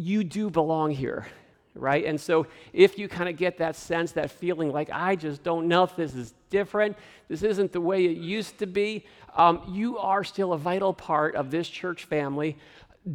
you 0.00 0.24
do 0.24 0.50
belong 0.50 0.90
here, 0.90 1.26
right? 1.74 2.04
And 2.04 2.20
so 2.20 2.46
if 2.72 2.98
you 2.98 3.08
kind 3.08 3.28
of 3.28 3.36
get 3.36 3.58
that 3.58 3.76
sense, 3.76 4.12
that 4.12 4.30
feeling 4.30 4.72
like, 4.72 4.90
I 4.92 5.16
just 5.16 5.42
don't 5.42 5.68
know 5.68 5.82
if 5.84 5.94
this 5.96 6.14
is 6.14 6.34
different, 6.48 6.96
this 7.28 7.42
isn't 7.42 7.72
the 7.72 7.80
way 7.80 8.04
it 8.06 8.16
used 8.16 8.58
to 8.58 8.66
be, 8.66 9.04
um, 9.36 9.62
you 9.68 9.98
are 9.98 10.24
still 10.24 10.52
a 10.52 10.58
vital 10.58 10.92
part 10.92 11.34
of 11.34 11.50
this 11.50 11.68
church 11.68 12.04
family. 12.04 12.56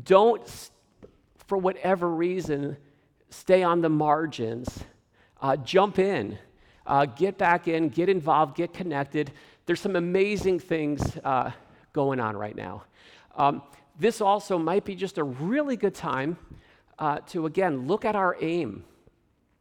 Don't, 0.04 0.70
for 1.48 1.58
whatever 1.58 2.10
reason, 2.10 2.78
stay 3.30 3.64
on 3.64 3.82
the 3.82 3.90
margins. 3.90 4.84
Uh, 5.42 5.58
jump 5.58 6.00
in, 6.00 6.38
uh, 6.88 7.06
get 7.06 7.38
back 7.38 7.68
in, 7.68 7.90
get 7.90 8.10
involved, 8.10 8.56
get 8.56 8.74
connected. 8.74 9.32
There's 9.66 9.82
some 9.82 9.96
amazing 9.96 10.60
things 10.60 11.18
uh, 11.24 11.52
going 11.92 12.20
on 12.20 12.38
right 12.38 12.56
now. 12.56 12.84
Um, 13.36 13.62
this 14.00 14.22
also 14.22 14.58
might 14.58 14.86
be 14.86 14.96
just 14.96 15.18
a 15.18 15.24
really 15.24 15.76
good 15.76 15.94
time 15.94 16.38
uh, 17.00 17.20
to 17.28 17.46
again 17.46 17.88
look 17.88 18.06
at 18.06 18.16
our 18.16 18.38
aim. 18.42 18.84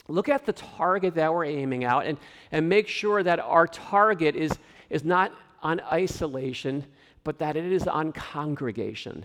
Look 0.09 0.29
at 0.29 0.45
the 0.45 0.53
target 0.53 1.15
that 1.15 1.33
we're 1.33 1.47
aiming 1.47 1.85
out 1.85 2.05
and, 2.05 2.19
and 2.53 2.69
make 2.69 2.89
sure 2.89 3.23
that 3.23 3.41
our 3.41 3.67
target 3.67 4.37
is, 4.37 4.53
is 4.91 5.03
not 5.03 5.33
on 5.63 5.81
isolation, 5.91 6.85
but 7.25 7.39
that 7.39 7.57
it 7.57 7.73
is 7.73 7.87
on 7.87 8.13
congregation. 8.13 9.25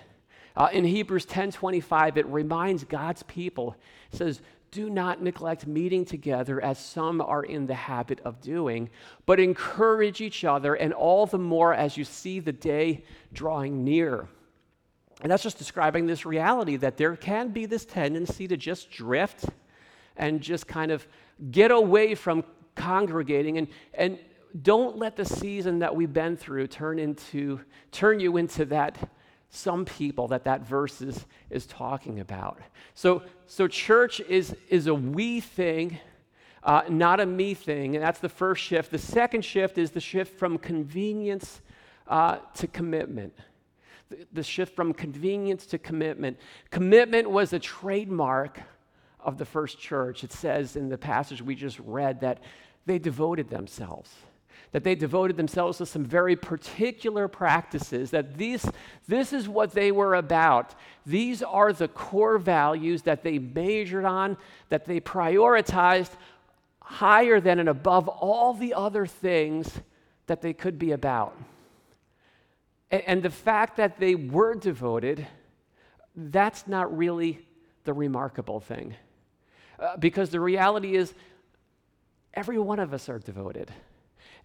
Uh, 0.55 0.69
in 0.71 0.85
Hebrews 0.85 1.25
10:25, 1.25 2.17
it 2.17 2.25
reminds 2.27 2.83
God's 2.85 3.23
people, 3.23 3.75
says, 4.11 4.41
do 4.71 4.89
not 4.89 5.21
neglect 5.21 5.65
meeting 5.65 6.05
together 6.05 6.61
as 6.61 6.77
some 6.77 7.21
are 7.21 7.43
in 7.43 7.65
the 7.65 7.73
habit 7.73 8.19
of 8.23 8.39
doing, 8.39 8.89
but 9.25 9.39
encourage 9.39 10.21
each 10.21 10.45
other, 10.45 10.75
and 10.75 10.93
all 10.93 11.25
the 11.25 11.39
more 11.39 11.73
as 11.73 11.97
you 11.97 12.03
see 12.03 12.39
the 12.39 12.51
day 12.51 13.03
drawing 13.33 13.83
near. 13.83 14.27
And 15.21 15.31
that's 15.31 15.43
just 15.43 15.57
describing 15.57 16.05
this 16.05 16.25
reality 16.25 16.77
that 16.77 16.97
there 16.97 17.15
can 17.15 17.49
be 17.49 17.65
this 17.65 17.85
tendency 17.85 18.47
to 18.47 18.55
just 18.55 18.89
drift 18.89 19.45
and 20.15 20.41
just 20.41 20.67
kind 20.67 20.91
of 20.91 21.05
get 21.51 21.71
away 21.71 22.15
from 22.15 22.43
congregating. 22.75 23.57
And, 23.57 23.67
and 23.93 24.19
don't 24.61 24.97
let 24.97 25.15
the 25.15 25.25
season 25.25 25.79
that 25.79 25.95
we've 25.95 26.13
been 26.13 26.37
through 26.37 26.67
turn 26.67 26.99
into 26.99 27.59
turn 27.91 28.19
you 28.19 28.37
into 28.37 28.65
that 28.65 28.97
some 29.51 29.83
people 29.83 30.27
that 30.27 30.43
that 30.43 30.65
verse 30.67 31.01
is, 31.01 31.25
is 31.49 31.65
talking 31.65 32.19
about. 32.19 32.59
So 32.93 33.23
so 33.45 33.67
church 33.67 34.19
is 34.21 34.55
is 34.69 34.87
a 34.87 34.93
we 34.93 35.39
thing 35.39 35.99
uh, 36.63 36.83
not 36.89 37.19
a 37.19 37.25
me 37.25 37.53
thing. 37.53 37.95
And 37.95 38.03
that's 38.03 38.19
the 38.19 38.29
first 38.29 38.61
shift. 38.61 38.91
The 38.91 38.97
second 38.97 39.43
shift 39.43 39.77
is 39.77 39.91
the 39.91 40.01
shift 40.01 40.37
from 40.37 40.57
convenience 40.57 41.61
uh, 42.07 42.37
to 42.55 42.67
commitment 42.67 43.33
the 44.31 44.43
shift 44.43 44.75
from 44.75 44.93
convenience 44.93 45.65
to 45.67 45.77
commitment. 45.77 46.37
Commitment 46.71 47.29
was 47.29 47.53
a 47.53 47.59
trademark 47.59 48.59
of 49.19 49.37
the 49.37 49.45
first 49.45 49.79
church. 49.79 50.23
It 50.23 50.31
says 50.31 50.75
in 50.75 50.89
the 50.89 50.97
passage 50.97 51.41
we 51.41 51.55
just 51.55 51.79
read 51.79 52.21
that 52.21 52.39
they 52.85 52.97
devoted 52.97 53.49
themselves, 53.49 54.11
that 54.71 54.83
they 54.83 54.95
devoted 54.95 55.37
themselves 55.37 55.77
to 55.77 55.85
some 55.85 56.03
very 56.03 56.35
particular 56.35 57.27
practices, 57.27 58.11
that 58.11 58.37
these, 58.37 58.65
this 59.07 59.33
is 59.33 59.47
what 59.47 59.71
they 59.71 59.91
were 59.91 60.15
about. 60.15 60.73
These 61.05 61.43
are 61.43 61.73
the 61.73 61.87
core 61.87 62.37
values 62.37 63.03
that 63.03 63.23
they 63.23 63.37
majored 63.37 64.05
on, 64.05 64.37
that 64.69 64.85
they 64.85 64.99
prioritized 64.99 66.11
higher 66.81 67.39
than 67.39 67.59
and 67.59 67.69
above 67.69 68.07
all 68.07 68.53
the 68.53 68.73
other 68.73 69.05
things 69.05 69.81
that 70.25 70.41
they 70.41 70.53
could 70.53 70.79
be 70.79 70.91
about. 70.91 71.37
And, 72.91 73.03
and 73.05 73.23
the 73.23 73.29
fact 73.29 73.77
that 73.77 73.99
they 73.99 74.15
were 74.15 74.55
devoted, 74.55 75.25
that's 76.15 76.67
not 76.67 76.95
really 76.95 77.45
the 77.83 77.93
remarkable 77.93 78.59
thing. 78.59 78.95
Uh, 79.79 79.97
because 79.97 80.29
the 80.29 80.39
reality 80.39 80.95
is, 80.95 81.13
every 82.33 82.59
one 82.59 82.79
of 82.79 82.93
us 82.93 83.09
are 83.09 83.19
devoted. 83.19 83.71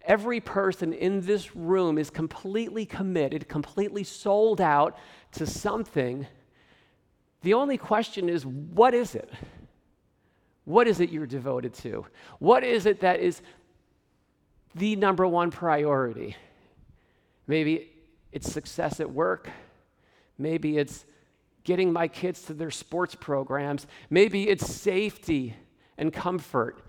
Every 0.03 0.39
person 0.39 0.93
in 0.93 1.21
this 1.21 1.55
room 1.55 1.97
is 1.97 2.09
completely 2.09 2.85
committed, 2.85 3.49
completely 3.49 4.03
sold 4.03 4.61
out 4.61 4.97
to 5.33 5.45
something. 5.45 6.27
The 7.41 7.55
only 7.55 7.77
question 7.77 8.29
is, 8.29 8.45
what 8.45 8.93
is 8.93 9.15
it? 9.15 9.29
What 10.63 10.87
is 10.87 10.99
it 10.99 11.09
you're 11.09 11.27
devoted 11.27 11.73
to? 11.75 12.05
What 12.39 12.63
is 12.63 12.85
it 12.85 13.01
that 13.01 13.19
is 13.19 13.41
the 14.75 14.95
number 14.95 15.27
one 15.27 15.51
priority? 15.51 16.35
Maybe 17.47 17.91
it's 18.35 18.51
success 18.51 18.99
at 18.99 19.09
work. 19.09 19.49
Maybe 20.37 20.77
it's 20.77 21.05
getting 21.63 21.93
my 21.93 22.09
kids 22.09 22.41
to 22.43 22.53
their 22.53 22.69
sports 22.69 23.15
programs. 23.15 23.87
Maybe 24.09 24.49
it's 24.49 24.67
safety 24.67 25.55
and 25.97 26.11
comfort. 26.11 26.81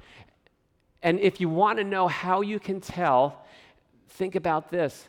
And 1.05 1.21
if 1.21 1.41
you 1.41 1.49
want 1.49 1.79
to 1.79 1.85
know 1.85 2.09
how 2.09 2.41
you 2.41 2.59
can 2.59 2.81
tell, 2.81 3.47
think 4.09 4.35
about 4.35 4.73
this. 4.73 5.09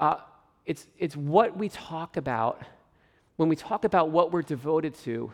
Uh, 0.00 0.16
it's, 0.64 0.88
it's 0.98 1.16
what 1.16 1.56
we 1.56 1.68
talk 1.68 2.16
about 2.16 2.60
when 3.36 3.48
we 3.48 3.54
talk 3.54 3.84
about 3.84 4.10
what 4.10 4.32
we're 4.32 4.42
devoted 4.42 4.94
to, 5.04 5.30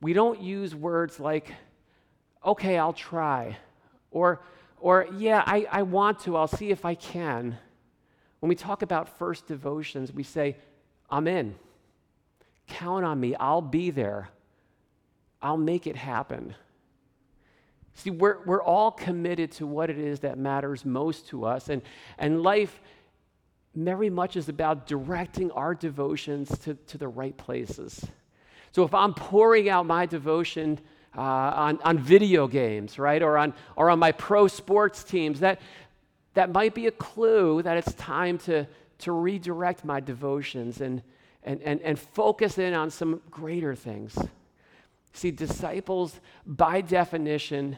we 0.00 0.12
don't 0.12 0.40
use 0.40 0.72
words 0.72 1.18
like, 1.18 1.52
okay, 2.46 2.78
I'll 2.78 2.92
try, 2.92 3.56
or, 4.12 4.40
or 4.78 5.08
yeah, 5.16 5.42
I, 5.44 5.66
I 5.68 5.82
want 5.82 6.20
to, 6.20 6.36
I'll 6.36 6.46
see 6.46 6.70
if 6.70 6.84
I 6.84 6.94
can. 6.94 7.58
When 8.40 8.48
we 8.48 8.54
talk 8.54 8.82
about 8.82 9.18
first 9.18 9.46
devotions, 9.46 10.12
we 10.12 10.22
say, 10.22 10.56
I'm 11.08 11.28
in. 11.28 11.54
Count 12.66 13.04
on 13.04 13.20
me. 13.20 13.34
I'll 13.36 13.62
be 13.62 13.90
there. 13.90 14.28
I'll 15.42 15.56
make 15.56 15.86
it 15.86 15.96
happen. 15.96 16.54
See, 17.94 18.10
we're, 18.10 18.42
we're 18.44 18.62
all 18.62 18.90
committed 18.90 19.52
to 19.52 19.66
what 19.66 19.90
it 19.90 19.98
is 19.98 20.20
that 20.20 20.38
matters 20.38 20.84
most 20.84 21.28
to 21.28 21.44
us. 21.44 21.68
And, 21.68 21.82
and 22.18 22.42
life 22.42 22.80
very 23.74 24.10
much 24.10 24.36
is 24.36 24.48
about 24.48 24.86
directing 24.86 25.50
our 25.52 25.74
devotions 25.74 26.56
to, 26.60 26.74
to 26.74 26.98
the 26.98 27.08
right 27.08 27.36
places. 27.36 28.04
So 28.72 28.84
if 28.84 28.94
I'm 28.94 29.14
pouring 29.14 29.68
out 29.68 29.86
my 29.86 30.06
devotion 30.06 30.78
uh, 31.16 31.20
on, 31.20 31.78
on 31.82 31.98
video 31.98 32.46
games, 32.46 32.98
right, 32.98 33.22
or 33.22 33.36
on, 33.36 33.52
or 33.76 33.90
on 33.90 33.98
my 33.98 34.12
pro 34.12 34.46
sports 34.48 35.04
teams, 35.04 35.40
that, 35.40 35.60
that 36.34 36.52
might 36.52 36.74
be 36.74 36.86
a 36.86 36.92
clue 36.92 37.62
that 37.62 37.76
it's 37.76 37.92
time 37.94 38.38
to, 38.38 38.66
to 38.98 39.12
redirect 39.12 39.84
my 39.84 40.00
devotions 40.00 40.80
and, 40.80 41.02
and, 41.42 41.60
and, 41.62 41.80
and 41.82 41.98
focus 41.98 42.58
in 42.58 42.74
on 42.74 42.90
some 42.90 43.20
greater 43.30 43.74
things. 43.74 44.16
See, 45.12 45.30
disciples, 45.30 46.20
by 46.46 46.80
definition, 46.82 47.76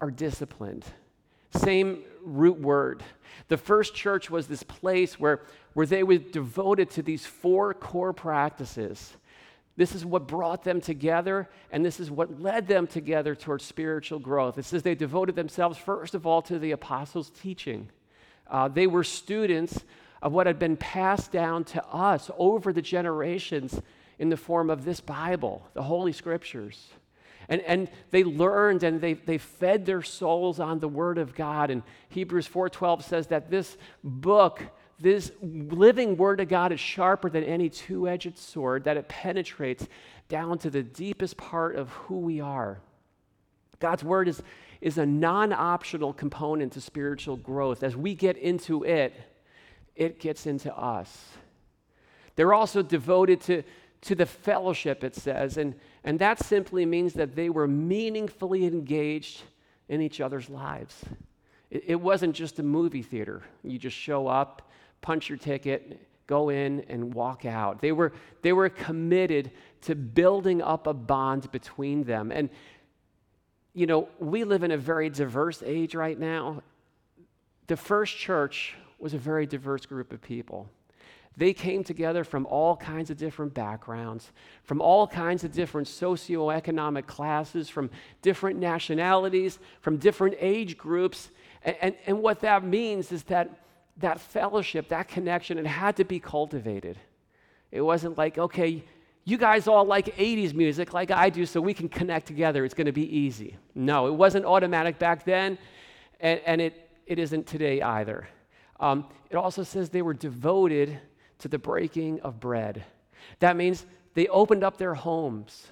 are 0.00 0.10
disciplined. 0.10 0.84
Same 1.50 2.02
root 2.22 2.60
word. 2.60 3.02
The 3.48 3.56
first 3.56 3.94
church 3.94 4.30
was 4.30 4.46
this 4.46 4.62
place 4.62 5.18
where, 5.18 5.42
where 5.74 5.86
they 5.86 6.02
were 6.02 6.18
devoted 6.18 6.90
to 6.90 7.02
these 7.02 7.26
four 7.26 7.74
core 7.74 8.12
practices. 8.12 9.16
This 9.76 9.94
is 9.94 10.06
what 10.06 10.26
brought 10.26 10.64
them 10.64 10.80
together, 10.80 11.48
and 11.70 11.84
this 11.84 12.00
is 12.00 12.10
what 12.10 12.40
led 12.40 12.66
them 12.66 12.86
together 12.86 13.34
towards 13.34 13.64
spiritual 13.64 14.18
growth. 14.18 14.56
It 14.56 14.64
says 14.64 14.82
they 14.82 14.94
devoted 14.94 15.36
themselves, 15.36 15.76
first 15.76 16.14
of 16.14 16.26
all, 16.26 16.40
to 16.42 16.58
the 16.58 16.70
apostles' 16.70 17.30
teaching. 17.30 17.90
Uh, 18.46 18.68
they 18.68 18.86
were 18.86 19.04
students 19.04 19.84
of 20.22 20.32
what 20.32 20.46
had 20.46 20.58
been 20.58 20.78
passed 20.78 21.30
down 21.30 21.64
to 21.64 21.84
us 21.86 22.30
over 22.38 22.72
the 22.72 22.80
generations 22.80 23.80
in 24.18 24.30
the 24.30 24.36
form 24.36 24.70
of 24.70 24.84
this 24.84 25.00
Bible, 25.00 25.66
the 25.74 25.82
Holy 25.82 26.12
Scriptures. 26.12 26.88
And, 27.48 27.60
and 27.62 27.90
they 28.10 28.24
learned 28.24 28.82
and 28.82 29.00
they, 29.00 29.12
they 29.12 29.38
fed 29.38 29.86
their 29.86 30.02
souls 30.02 30.58
on 30.58 30.80
the 30.80 30.88
Word 30.88 31.18
of 31.18 31.34
God. 31.34 31.70
And 31.70 31.82
Hebrews 32.08 32.48
4.12 32.48 33.02
says 33.02 33.26
that 33.28 33.50
this 33.50 33.76
book 34.02 34.62
this 34.98 35.30
living 35.42 36.16
word 36.16 36.40
of 36.40 36.48
God 36.48 36.72
is 36.72 36.80
sharper 36.80 37.28
than 37.28 37.44
any 37.44 37.68
two 37.68 38.08
edged 38.08 38.38
sword, 38.38 38.84
that 38.84 38.96
it 38.96 39.08
penetrates 39.08 39.86
down 40.28 40.58
to 40.58 40.70
the 40.70 40.82
deepest 40.82 41.36
part 41.36 41.76
of 41.76 41.90
who 41.90 42.18
we 42.18 42.40
are. 42.40 42.80
God's 43.78 44.02
word 44.02 44.28
is, 44.28 44.42
is 44.80 44.98
a 44.98 45.06
non 45.06 45.52
optional 45.52 46.12
component 46.12 46.72
to 46.72 46.80
spiritual 46.80 47.36
growth. 47.36 47.82
As 47.82 47.96
we 47.96 48.14
get 48.14 48.36
into 48.38 48.84
it, 48.84 49.14
it 49.94 50.18
gets 50.18 50.46
into 50.46 50.74
us. 50.74 51.32
They're 52.36 52.54
also 52.54 52.82
devoted 52.82 53.40
to, 53.42 53.62
to 54.02 54.14
the 54.14 54.26
fellowship, 54.26 55.04
it 55.04 55.14
says, 55.14 55.56
and, 55.56 55.74
and 56.04 56.18
that 56.18 56.38
simply 56.44 56.86
means 56.86 57.14
that 57.14 57.34
they 57.34 57.50
were 57.50 57.66
meaningfully 57.66 58.66
engaged 58.66 59.42
in 59.88 60.00
each 60.00 60.20
other's 60.20 60.50
lives. 60.50 61.02
It, 61.70 61.84
it 61.86 62.00
wasn't 62.00 62.34
just 62.34 62.58
a 62.58 62.62
movie 62.62 63.02
theater. 63.02 63.42
You 63.62 63.78
just 63.78 63.96
show 63.96 64.26
up 64.26 64.65
punch 65.06 65.28
your 65.28 65.38
ticket, 65.38 66.00
go 66.26 66.48
in 66.48 66.84
and 66.88 67.14
walk 67.14 67.44
out. 67.44 67.80
They 67.80 67.92
were, 67.92 68.12
they 68.42 68.52
were 68.52 68.68
committed 68.68 69.52
to 69.82 69.94
building 69.94 70.60
up 70.60 70.88
a 70.88 70.92
bond 70.92 71.52
between 71.52 72.02
them. 72.02 72.32
And, 72.32 72.50
you 73.72 73.86
know, 73.86 74.08
we 74.18 74.42
live 74.42 74.64
in 74.64 74.72
a 74.72 74.76
very 74.76 75.08
diverse 75.08 75.62
age 75.64 75.94
right 75.94 76.18
now. 76.18 76.60
The 77.68 77.76
first 77.76 78.16
church 78.16 78.74
was 78.98 79.14
a 79.14 79.18
very 79.18 79.46
diverse 79.46 79.86
group 79.86 80.12
of 80.12 80.20
people. 80.20 80.68
They 81.36 81.52
came 81.52 81.84
together 81.84 82.24
from 82.24 82.44
all 82.46 82.76
kinds 82.76 83.08
of 83.08 83.16
different 83.16 83.54
backgrounds, 83.54 84.32
from 84.64 84.80
all 84.80 85.06
kinds 85.06 85.44
of 85.44 85.52
different 85.52 85.86
socioeconomic 85.86 87.06
classes, 87.06 87.68
from 87.68 87.90
different 88.22 88.58
nationalities, 88.58 89.60
from 89.82 89.98
different 89.98 90.34
age 90.40 90.76
groups. 90.76 91.30
And, 91.62 91.76
and, 91.80 91.94
and 92.06 92.22
what 92.22 92.40
that 92.40 92.64
means 92.64 93.12
is 93.12 93.22
that 93.24 93.60
that 93.98 94.20
fellowship, 94.20 94.88
that 94.88 95.08
connection, 95.08 95.58
it 95.58 95.66
had 95.66 95.96
to 95.96 96.04
be 96.04 96.20
cultivated. 96.20 96.98
It 97.70 97.80
wasn't 97.80 98.18
like, 98.18 98.38
okay, 98.38 98.84
you 99.24 99.38
guys 99.38 99.66
all 99.66 99.84
like 99.84 100.16
80s 100.16 100.54
music 100.54 100.92
like 100.92 101.10
I 101.10 101.30
do, 101.30 101.46
so 101.46 101.60
we 101.60 101.74
can 101.74 101.88
connect 101.88 102.26
together. 102.26 102.64
It's 102.64 102.74
going 102.74 102.86
to 102.86 102.92
be 102.92 103.16
easy. 103.16 103.56
No, 103.74 104.06
it 104.06 104.14
wasn't 104.14 104.44
automatic 104.44 104.98
back 104.98 105.24
then, 105.24 105.58
and, 106.20 106.40
and 106.46 106.60
it, 106.60 106.90
it 107.06 107.18
isn't 107.18 107.46
today 107.46 107.82
either. 107.82 108.28
Um, 108.78 109.06
it 109.30 109.36
also 109.36 109.62
says 109.62 109.88
they 109.88 110.02
were 110.02 110.14
devoted 110.14 111.00
to 111.38 111.48
the 111.48 111.58
breaking 111.58 112.20
of 112.20 112.38
bread. 112.38 112.84
That 113.40 113.56
means 113.56 113.84
they 114.14 114.28
opened 114.28 114.62
up 114.62 114.76
their 114.76 114.94
homes. 114.94 115.66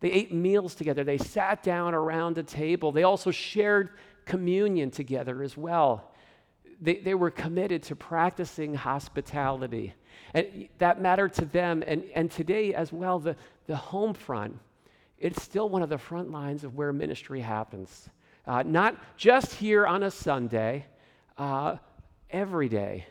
They 0.00 0.12
ate 0.12 0.32
meals 0.32 0.74
together. 0.74 1.02
They 1.02 1.18
sat 1.18 1.62
down 1.62 1.94
around 1.94 2.38
a 2.38 2.42
table. 2.42 2.92
They 2.92 3.02
also 3.02 3.30
shared 3.30 3.90
communion 4.24 4.90
together 4.90 5.42
as 5.42 5.56
well 5.56 6.12
they, 6.80 6.96
they 6.96 7.14
were 7.14 7.30
committed 7.30 7.82
to 7.84 7.96
practicing 7.96 8.74
hospitality. 8.74 9.94
And 10.34 10.68
that 10.78 11.00
mattered 11.00 11.32
to 11.34 11.44
them. 11.44 11.82
And, 11.86 12.04
and 12.14 12.30
today, 12.30 12.74
as 12.74 12.92
well, 12.92 13.18
the, 13.18 13.36
the 13.66 13.76
home 13.76 14.14
front, 14.14 14.58
it's 15.18 15.42
still 15.42 15.68
one 15.68 15.82
of 15.82 15.88
the 15.88 15.98
front 15.98 16.30
lines 16.30 16.64
of 16.64 16.74
where 16.74 16.92
ministry 16.92 17.40
happens. 17.40 18.08
Uh, 18.46 18.62
not 18.64 18.96
just 19.16 19.54
here 19.54 19.86
on 19.86 20.02
a 20.02 20.10
Sunday, 20.10 20.86
uh, 21.36 21.76
every 22.30 22.68
day. 22.68 23.06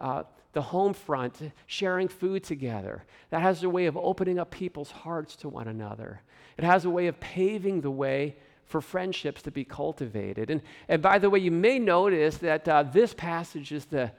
Uh, 0.00 0.24
the 0.52 0.62
home 0.62 0.94
front, 0.94 1.52
sharing 1.66 2.08
food 2.08 2.44
together. 2.44 3.04
That 3.30 3.42
has 3.42 3.62
a 3.64 3.68
way 3.68 3.86
of 3.86 3.96
opening 3.96 4.38
up 4.38 4.50
people's 4.50 4.90
hearts 4.90 5.36
to 5.36 5.48
one 5.48 5.68
another. 5.68 6.22
It 6.56 6.64
has 6.64 6.84
a 6.84 6.90
way 6.90 7.08
of 7.08 7.18
paving 7.18 7.80
the 7.80 7.90
way 7.90 8.36
for 8.66 8.80
friendships 8.80 9.42
to 9.42 9.50
be 9.50 9.64
cultivated. 9.64 10.50
And, 10.50 10.62
and 10.88 11.02
by 11.02 11.18
the 11.18 11.30
way, 11.30 11.38
you 11.38 11.50
may 11.50 11.78
notice 11.78 12.38
that 12.38 12.68
uh, 12.68 12.82
this 12.82 13.14
passage 13.14 13.72
is 13.72 13.84
the, 13.84 14.10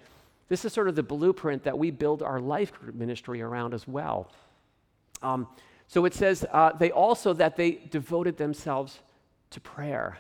this 0.48 0.66
is 0.66 0.74
sort 0.74 0.88
of 0.88 0.96
the 0.96 1.04
blueprint 1.04 1.64
that 1.64 1.78
we 1.78 1.92
build 1.92 2.22
our 2.22 2.40
life 2.40 2.74
group 2.74 2.96
ministry 2.96 3.42
around 3.42 3.74
as 3.74 3.88
well. 3.88 4.32
Um, 5.22 5.48
so 5.88 6.06
it 6.06 6.14
says 6.14 6.46
uh, 6.52 6.72
they 6.74 6.92
also 6.92 7.34
that 7.34 7.56
they 7.56 7.72
devoted 7.72 8.38
themselves 8.38 9.00
to 9.52 9.60
prayer. 9.60 10.18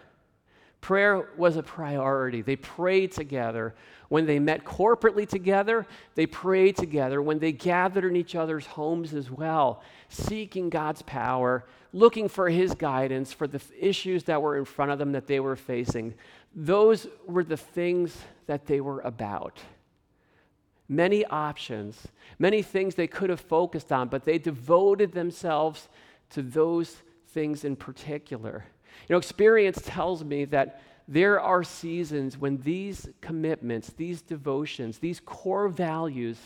Prayer 0.82 1.30
was 1.38 1.58
a 1.58 1.64
priority. 1.64 2.42
They 2.42 2.56
prayed 2.56 3.12
together. 3.12 3.74
When 4.10 4.26
they 4.26 4.39
met 4.39 4.63
corporately 4.63 5.28
together, 5.28 5.86
they 6.15 6.26
prayed 6.26 6.76
together. 6.78 7.22
When 7.22 7.39
they 7.39 7.52
gathered 7.52 8.06
in 8.06 8.15
each 8.15 8.36
other's 8.36 8.65
homes 8.65 9.13
as 9.13 9.32
well, 9.32 9.82
seeking 10.10 10.70
God's 10.70 11.02
power, 11.02 11.65
looking 11.91 12.30
for 12.30 12.50
His 12.50 12.74
guidance 12.76 13.34
for 13.34 13.48
the 13.48 13.62
issues 13.80 14.26
that 14.26 14.41
were 14.41 14.58
in 14.58 14.65
front 14.65 14.91
of 14.91 15.00
them 15.00 15.13
that 15.13 15.28
they 15.28 15.39
were 15.39 15.56
facing. 15.56 16.13
Those 16.56 17.08
were 17.26 17.44
the 17.44 17.58
things 17.58 18.15
that 18.48 18.65
they 18.65 18.82
were 18.82 19.02
about. 19.02 19.60
Many 20.88 21.26
options, 21.26 22.08
many 22.38 22.62
things 22.62 22.94
they 22.94 23.08
could 23.08 23.32
have 23.32 23.41
focused 23.41 23.91
on, 23.91 24.08
but 24.08 24.24
they 24.24 24.38
devoted 24.38 25.13
themselves 25.13 25.89
to 26.30 26.44
those 26.44 26.98
things 27.30 27.65
in 27.65 27.76
particular. 27.76 28.65
You 29.08 29.14
know, 29.14 29.18
experience 29.18 29.82
tells 29.84 30.24
me 30.24 30.46
that 30.46 30.82
there 31.08 31.40
are 31.40 31.64
seasons 31.64 32.38
when 32.38 32.58
these 32.58 33.08
commitments, 33.22 33.90
these 33.90 34.22
devotions, 34.22 34.98
these 34.98 35.20
core 35.20 35.68
values, 35.68 36.40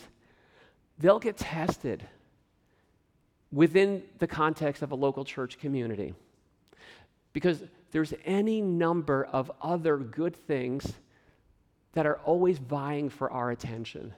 they'll 0.98 1.18
get 1.18 1.38
tested 1.38 2.06
within 3.52 4.02
the 4.18 4.26
context 4.26 4.82
of 4.82 4.92
a 4.92 4.94
local 4.94 5.24
church 5.24 5.58
community. 5.58 6.14
Because 7.32 7.62
there's 7.90 8.12
any 8.24 8.60
number 8.60 9.24
of 9.24 9.50
other 9.62 9.96
good 9.96 10.36
things 10.36 10.92
that 11.92 12.06
are 12.06 12.18
always 12.24 12.58
vying 12.58 13.08
for 13.08 13.30
our 13.30 13.50
attention, 13.50 14.12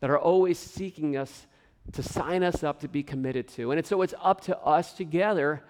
that 0.00 0.10
are 0.10 0.18
always 0.18 0.58
seeking 0.58 1.16
us 1.16 1.46
to 1.92 2.02
sign 2.02 2.42
us 2.42 2.62
up 2.62 2.80
to 2.80 2.88
be 2.88 3.02
committed 3.02 3.48
to. 3.48 3.70
And 3.70 3.86
so 3.86 4.02
it's 4.02 4.14
up 4.22 4.42
to 4.42 4.58
us 4.58 4.92
together 4.92 5.62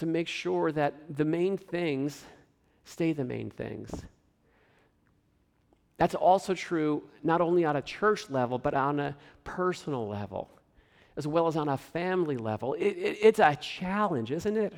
to 0.00 0.06
make 0.06 0.28
sure 0.28 0.72
that 0.72 0.94
the 1.16 1.24
main 1.24 1.56
things 1.56 2.24
stay 2.84 3.12
the 3.12 3.24
main 3.24 3.50
things. 3.50 3.90
That's 5.98 6.14
also 6.14 6.54
true 6.54 7.02
not 7.22 7.42
only 7.42 7.66
on 7.66 7.76
a 7.76 7.82
church 7.82 8.30
level, 8.30 8.58
but 8.58 8.72
on 8.72 8.98
a 8.98 9.14
personal 9.44 10.08
level, 10.08 10.50
as 11.18 11.26
well 11.26 11.46
as 11.46 11.56
on 11.56 11.68
a 11.68 11.76
family 11.76 12.38
level. 12.38 12.72
It, 12.74 12.96
it, 12.96 13.18
it's 13.20 13.38
a 13.38 13.54
challenge, 13.56 14.32
isn't 14.32 14.56
it, 14.56 14.72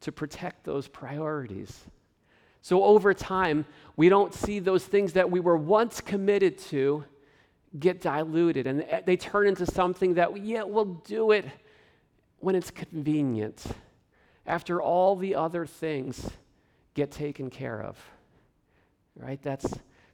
to 0.00 0.12
protect 0.12 0.64
those 0.64 0.88
priorities. 0.88 1.84
So 2.62 2.82
over 2.84 3.12
time, 3.12 3.66
we 3.96 4.08
don't 4.08 4.32
see 4.32 4.60
those 4.60 4.86
things 4.86 5.12
that 5.12 5.30
we 5.30 5.40
were 5.40 5.58
once 5.58 6.00
committed 6.00 6.56
to 6.70 7.04
get 7.78 8.00
diluted 8.00 8.66
and 8.66 8.86
they 9.04 9.18
turn 9.18 9.46
into 9.46 9.66
something 9.66 10.14
that, 10.14 10.34
yeah, 10.42 10.62
we'll 10.62 10.86
do 10.86 11.32
it 11.32 11.44
when 12.38 12.54
it's 12.54 12.70
convenient, 12.70 13.62
after 14.48 14.82
all 14.82 15.14
the 15.14 15.34
other 15.34 15.66
things 15.66 16.30
get 16.94 17.12
taken 17.12 17.50
care 17.50 17.80
of. 17.80 17.96
Right? 19.14 19.40
That's, 19.42 19.66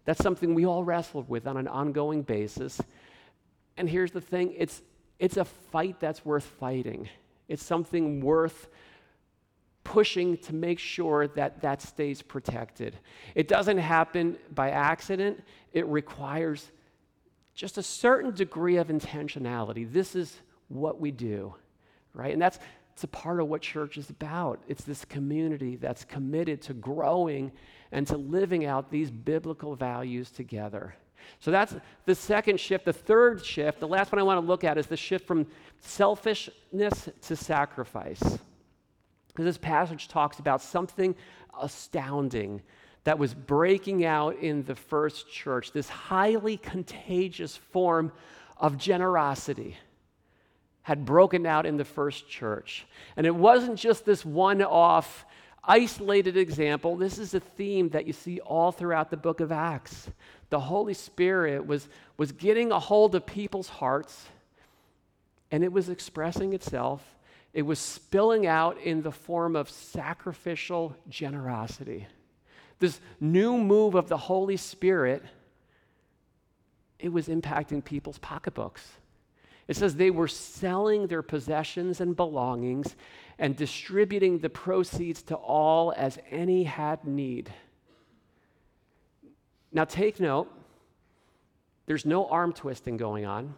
that's 0.05 0.23
something 0.23 0.55
we 0.55 0.67
all 0.67 0.85
wrestle 0.85 1.23
with 1.23 1.47
on 1.47 1.57
an 1.57 1.69
ongoing 1.69 2.23
basis. 2.23 2.81
And 3.77 3.89
here's 3.89 4.11
the 4.11 4.21
thing 4.21 4.55
it's, 4.59 4.83
it's 5.19 5.37
a 5.37 5.45
fight 5.45 6.01
that's 6.01 6.25
worth 6.25 6.45
fighting, 6.45 7.09
it's 7.49 7.65
something 7.65 8.21
worth 8.21 8.69
pushing 9.85 10.39
to 10.39 10.55
make 10.55 10.79
sure 10.79 11.29
that 11.29 11.61
that 11.61 11.83
stays 11.83 12.23
protected. 12.23 12.97
It 13.35 13.49
doesn't 13.49 13.79
happen 13.79 14.39
by 14.51 14.71
accident, 14.71 15.43
it 15.73 15.87
requires 15.87 16.71
just 17.55 17.79
a 17.79 17.83
certain 17.83 18.35
degree 18.35 18.79
of 18.79 18.89
intentionality. 18.89 19.91
This 19.91 20.17
is 20.17 20.35
what 20.69 21.01
we 21.01 21.13
do, 21.13 21.55
right? 22.15 22.33
And 22.33 22.43
that's 22.43 22.59
it's 22.95 23.03
a 23.03 23.09
part 23.09 23.41
of 23.41 23.49
what 23.49 23.61
church 23.61 23.99
is 23.99 24.09
about. 24.09 24.63
It's 24.69 24.85
this 24.85 25.05
community 25.05 25.75
that's 25.75 26.05
committed 26.05 26.63
to 26.63 26.75
growing 26.75 27.51
and 27.91 28.07
to 28.07 28.17
living 28.17 28.67
out 28.67 28.89
these 28.89 29.11
biblical 29.11 29.75
values 29.75 30.31
together. 30.31 30.95
So 31.41 31.51
that's 31.51 31.75
the 32.05 32.15
second 32.15 32.61
shift. 32.61 32.85
The 32.85 32.93
third 32.93 33.45
shift, 33.45 33.81
the 33.81 33.89
last 33.89 34.13
one 34.13 34.21
I 34.21 34.23
want 34.23 34.41
to 34.41 34.47
look 34.47 34.63
at, 34.63 34.79
is 34.79 34.87
the 34.87 34.97
shift 34.97 35.27
from 35.27 35.49
selfishness 35.81 37.09
to 37.23 37.35
sacrifice. 37.35 38.23
Because 39.27 39.45
this 39.45 39.59
passage 39.59 40.07
talks 40.07 40.39
about 40.39 40.63
something 40.63 41.17
astounding 41.61 42.63
that 43.03 43.19
was 43.19 43.35
breaking 43.35 44.05
out 44.05 44.37
in 44.39 44.63
the 44.63 44.77
first 44.77 45.29
church, 45.29 45.73
this 45.73 45.89
highly 45.89 46.59
contagious 46.59 47.57
form 47.57 48.13
of 48.57 48.79
generosity 48.79 49.77
had 50.85 51.07
broken 51.07 51.47
out 51.47 51.65
in 51.65 51.79
the 51.79 51.85
first 51.85 52.29
church. 52.29 52.87
And 53.17 53.27
it 53.27 53.35
wasn't 53.35 53.79
just 53.79 54.05
this 54.05 54.23
one 54.23 54.63
off, 54.63 55.25
isolated 55.65 56.37
example. 56.37 56.95
This 56.95 57.19
is 57.19 57.33
a 57.33 57.41
theme 57.41 57.89
that 57.89 58.07
you 58.07 58.13
see 58.13 58.39
all 58.41 58.71
throughout 58.71 59.11
the 59.11 59.17
book 59.17 59.41
of 59.41 59.51
Acts. 59.51 60.11
The 60.51 60.61
Holy 60.61 60.93
Spirit 60.93 61.67
was, 61.67 61.89
was 62.19 62.33
getting 62.33 62.71
a 62.71 62.79
hold 62.79 63.15
of 63.15 63.25
people's 63.25 63.71
hearts, 63.71 64.27
and 65.51 65.65
it 65.65 65.73
was 65.73 65.89
expressing 65.89 66.53
itself. 66.53 67.03
It 67.55 67.63
was 67.63 67.79
spilling 67.79 68.47
out 68.47 68.79
in 68.79 69.01
the 69.01 69.11
form 69.11 69.57
of 69.57 69.71
sacrificial 69.71 70.95
generosity. 71.09 72.07
This 72.79 73.01
new 73.21 73.57
move 73.57 73.95
of 73.95 74.11
the 74.11 74.19
Holy 74.19 74.59
Spirit, 74.59 75.23
it 76.99 77.09
was 77.11 77.29
impacting 77.29 77.83
people's 77.83 78.19
pocketbooks. 78.19 78.87
It 79.67 79.77
says 79.77 79.97
they 79.97 80.11
were 80.11 80.29
selling 80.29 81.07
their 81.07 81.23
possessions 81.23 82.01
and 82.01 82.15
belongings 82.15 82.97
and 83.39 83.57
distributing 83.57 84.39
the 84.39 84.51
proceeds 84.51 85.23
to 85.25 85.35
all 85.35 85.93
as 85.97 86.19
any 86.31 86.65
had 86.65 87.05
need. 87.05 87.53
Now, 89.73 89.85
take 89.85 90.21
note, 90.21 90.49
there's 91.87 92.07
no 92.07 92.27
arm 92.27 92.53
twisting 92.53 92.97
going 92.97 93.25
on, 93.25 93.55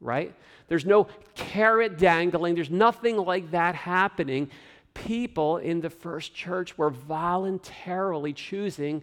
right? 0.00 0.34
There's 0.68 0.84
no 0.84 1.08
carrot 1.34 1.98
dangling, 1.98 2.54
there's 2.54 2.70
nothing 2.70 3.16
like 3.16 3.50
that 3.52 3.74
happening. 3.74 4.50
People 4.92 5.56
in 5.56 5.80
the 5.80 5.90
first 5.90 6.34
church 6.34 6.76
were 6.76 6.90
voluntarily 6.90 8.32
choosing 8.32 9.02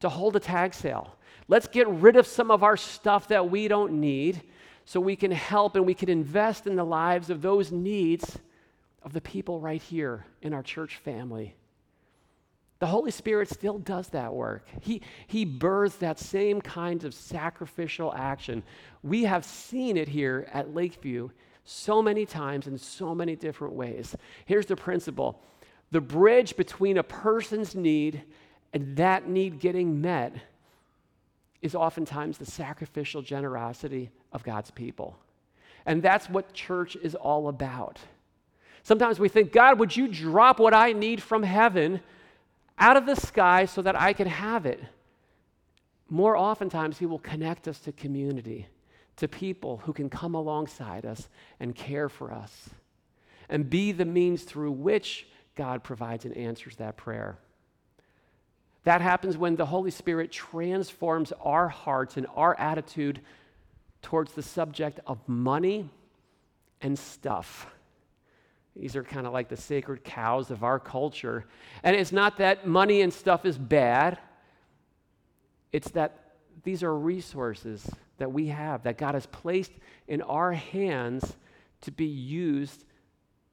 to 0.00 0.08
hold 0.08 0.36
a 0.36 0.40
tag 0.40 0.72
sale. 0.72 1.16
Let's 1.48 1.66
get 1.66 1.88
rid 1.88 2.16
of 2.16 2.26
some 2.26 2.50
of 2.50 2.62
our 2.62 2.76
stuff 2.76 3.28
that 3.28 3.50
we 3.50 3.66
don't 3.66 3.94
need 3.94 4.42
so 4.84 5.00
we 5.00 5.16
can 5.16 5.30
help 5.30 5.76
and 5.76 5.86
we 5.86 5.94
can 5.94 6.08
invest 6.08 6.66
in 6.66 6.76
the 6.76 6.84
lives 6.84 7.30
of 7.30 7.42
those 7.42 7.70
needs 7.70 8.38
of 9.02 9.12
the 9.12 9.20
people 9.20 9.60
right 9.60 9.82
here 9.82 10.26
in 10.42 10.52
our 10.52 10.62
church 10.62 10.96
family. 10.96 11.54
The 12.80 12.86
Holy 12.86 13.10
Spirit 13.10 13.50
still 13.50 13.78
does 13.78 14.08
that 14.08 14.32
work. 14.32 14.66
He, 14.80 15.02
he 15.26 15.44
births 15.44 15.96
that 15.96 16.18
same 16.18 16.62
kind 16.62 17.04
of 17.04 17.12
sacrificial 17.12 18.12
action. 18.14 18.62
We 19.02 19.24
have 19.24 19.44
seen 19.44 19.98
it 19.98 20.08
here 20.08 20.48
at 20.52 20.74
Lakeview 20.74 21.28
so 21.64 22.00
many 22.00 22.24
times 22.24 22.66
in 22.66 22.78
so 22.78 23.14
many 23.14 23.36
different 23.36 23.74
ways. 23.74 24.16
Here's 24.46 24.66
the 24.66 24.76
principle 24.76 25.40
the 25.90 26.00
bridge 26.00 26.56
between 26.56 26.98
a 26.98 27.02
person's 27.02 27.74
need 27.74 28.22
and 28.72 28.96
that 28.96 29.28
need 29.28 29.58
getting 29.58 30.00
met 30.00 30.34
is 31.60 31.74
oftentimes 31.74 32.38
the 32.38 32.46
sacrificial 32.46 33.22
generosity 33.22 34.10
of 34.32 34.42
God's 34.42 34.70
people. 34.70 35.16
And 35.86 36.02
that's 36.02 36.28
what 36.28 36.52
church 36.52 36.96
is 36.96 37.14
all 37.14 37.48
about. 37.48 37.98
Sometimes 38.82 39.18
we 39.18 39.28
think, 39.28 39.52
God, 39.52 39.78
would 39.78 39.96
you 39.96 40.08
drop 40.08 40.58
what 40.58 40.74
I 40.74 40.92
need 40.92 41.22
from 41.22 41.42
heaven 41.42 42.00
out 42.78 42.96
of 42.96 43.06
the 43.06 43.16
sky 43.16 43.66
so 43.66 43.82
that 43.82 44.00
I 44.00 44.12
can 44.12 44.26
have 44.26 44.66
it? 44.66 44.80
More 46.08 46.36
oftentimes, 46.36 46.98
He 46.98 47.06
will 47.06 47.18
connect 47.18 47.68
us 47.68 47.78
to 47.80 47.92
community, 47.92 48.66
to 49.16 49.28
people 49.28 49.78
who 49.84 49.92
can 49.92 50.08
come 50.08 50.34
alongside 50.34 51.06
us 51.06 51.28
and 51.60 51.74
care 51.74 52.08
for 52.08 52.32
us, 52.32 52.70
and 53.48 53.68
be 53.68 53.92
the 53.92 54.04
means 54.04 54.42
through 54.42 54.72
which 54.72 55.26
God 55.54 55.82
provides 55.84 56.24
and 56.24 56.36
answers 56.36 56.76
that 56.76 56.96
prayer. 56.96 57.38
That 58.84 59.02
happens 59.02 59.36
when 59.36 59.56
the 59.56 59.66
Holy 59.66 59.90
Spirit 59.90 60.32
transforms 60.32 61.32
our 61.42 61.68
hearts 61.68 62.16
and 62.16 62.26
our 62.34 62.58
attitude 62.58 63.20
towards 64.02 64.32
the 64.32 64.42
subject 64.42 65.00
of 65.06 65.18
money 65.28 65.88
and 66.80 66.98
stuff. 66.98 67.66
These 68.76 68.96
are 68.96 69.04
kind 69.04 69.26
of 69.26 69.32
like 69.32 69.48
the 69.48 69.56
sacred 69.56 70.04
cows 70.04 70.50
of 70.50 70.64
our 70.64 70.78
culture. 70.78 71.46
And 71.82 71.96
it's 71.96 72.12
not 72.12 72.38
that 72.38 72.66
money 72.66 73.02
and 73.02 73.12
stuff 73.12 73.44
is 73.44 73.58
bad, 73.58 74.18
it's 75.72 75.90
that 75.90 76.34
these 76.62 76.82
are 76.82 76.96
resources 76.96 77.88
that 78.18 78.32
we 78.32 78.48
have, 78.48 78.82
that 78.82 78.98
God 78.98 79.14
has 79.14 79.26
placed 79.26 79.72
in 80.08 80.20
our 80.22 80.52
hands 80.52 81.36
to 81.82 81.90
be 81.90 82.06
used 82.06 82.84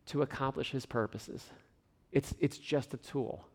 to 0.08 0.22
accomplish 0.22 0.72
His 0.72 0.86
purposes. 0.86 1.46
It's, 2.12 2.34
it's 2.40 2.58
just 2.58 2.94
a 2.94 2.98
tool. 2.98 3.46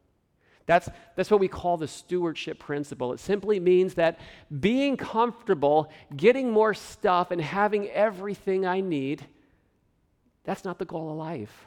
That's, 0.66 0.88
that's 1.16 1.31
what 1.31 1.40
we 1.40 1.48
call 1.48 1.77
the 1.77 1.88
stewardship 1.88 2.59
principle. 2.59 3.12
It 3.12 3.20
simply 3.20 3.59
means 3.59 3.94
that 3.94 4.20
being 4.61 4.96
comfortable, 4.96 5.90
getting 6.16 6.51
more 6.51 6.75
stuff, 6.75 7.31
and 7.31 7.40
having 7.40 7.88
everything 7.88 8.64
I 8.64 8.81
need, 8.81 9.27
that's 10.44 10.64
not 10.64 10.79
the 10.79 10.85
goal 10.85 11.11
of 11.11 11.16
life. 11.16 11.66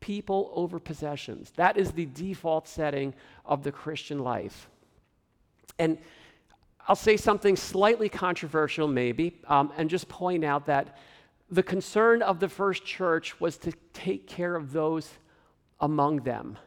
People 0.00 0.52
over 0.54 0.78
possessions. 0.78 1.50
That 1.56 1.76
is 1.78 1.92
the 1.92 2.06
default 2.06 2.68
setting 2.68 3.14
of 3.44 3.62
the 3.62 3.72
Christian 3.72 4.18
life. 4.18 4.68
And 5.78 5.98
I'll 6.86 6.94
say 6.94 7.16
something 7.16 7.56
slightly 7.56 8.08
controversial, 8.08 8.86
maybe, 8.86 9.40
um, 9.48 9.72
and 9.76 9.90
just 9.90 10.08
point 10.08 10.44
out 10.44 10.66
that 10.66 10.98
the 11.50 11.62
concern 11.62 12.22
of 12.22 12.38
the 12.38 12.48
first 12.48 12.84
church 12.84 13.40
was 13.40 13.56
to 13.58 13.72
take 13.92 14.26
care 14.26 14.54
of 14.54 14.72
those 14.72 15.08
among 15.80 16.18
them 16.18 16.58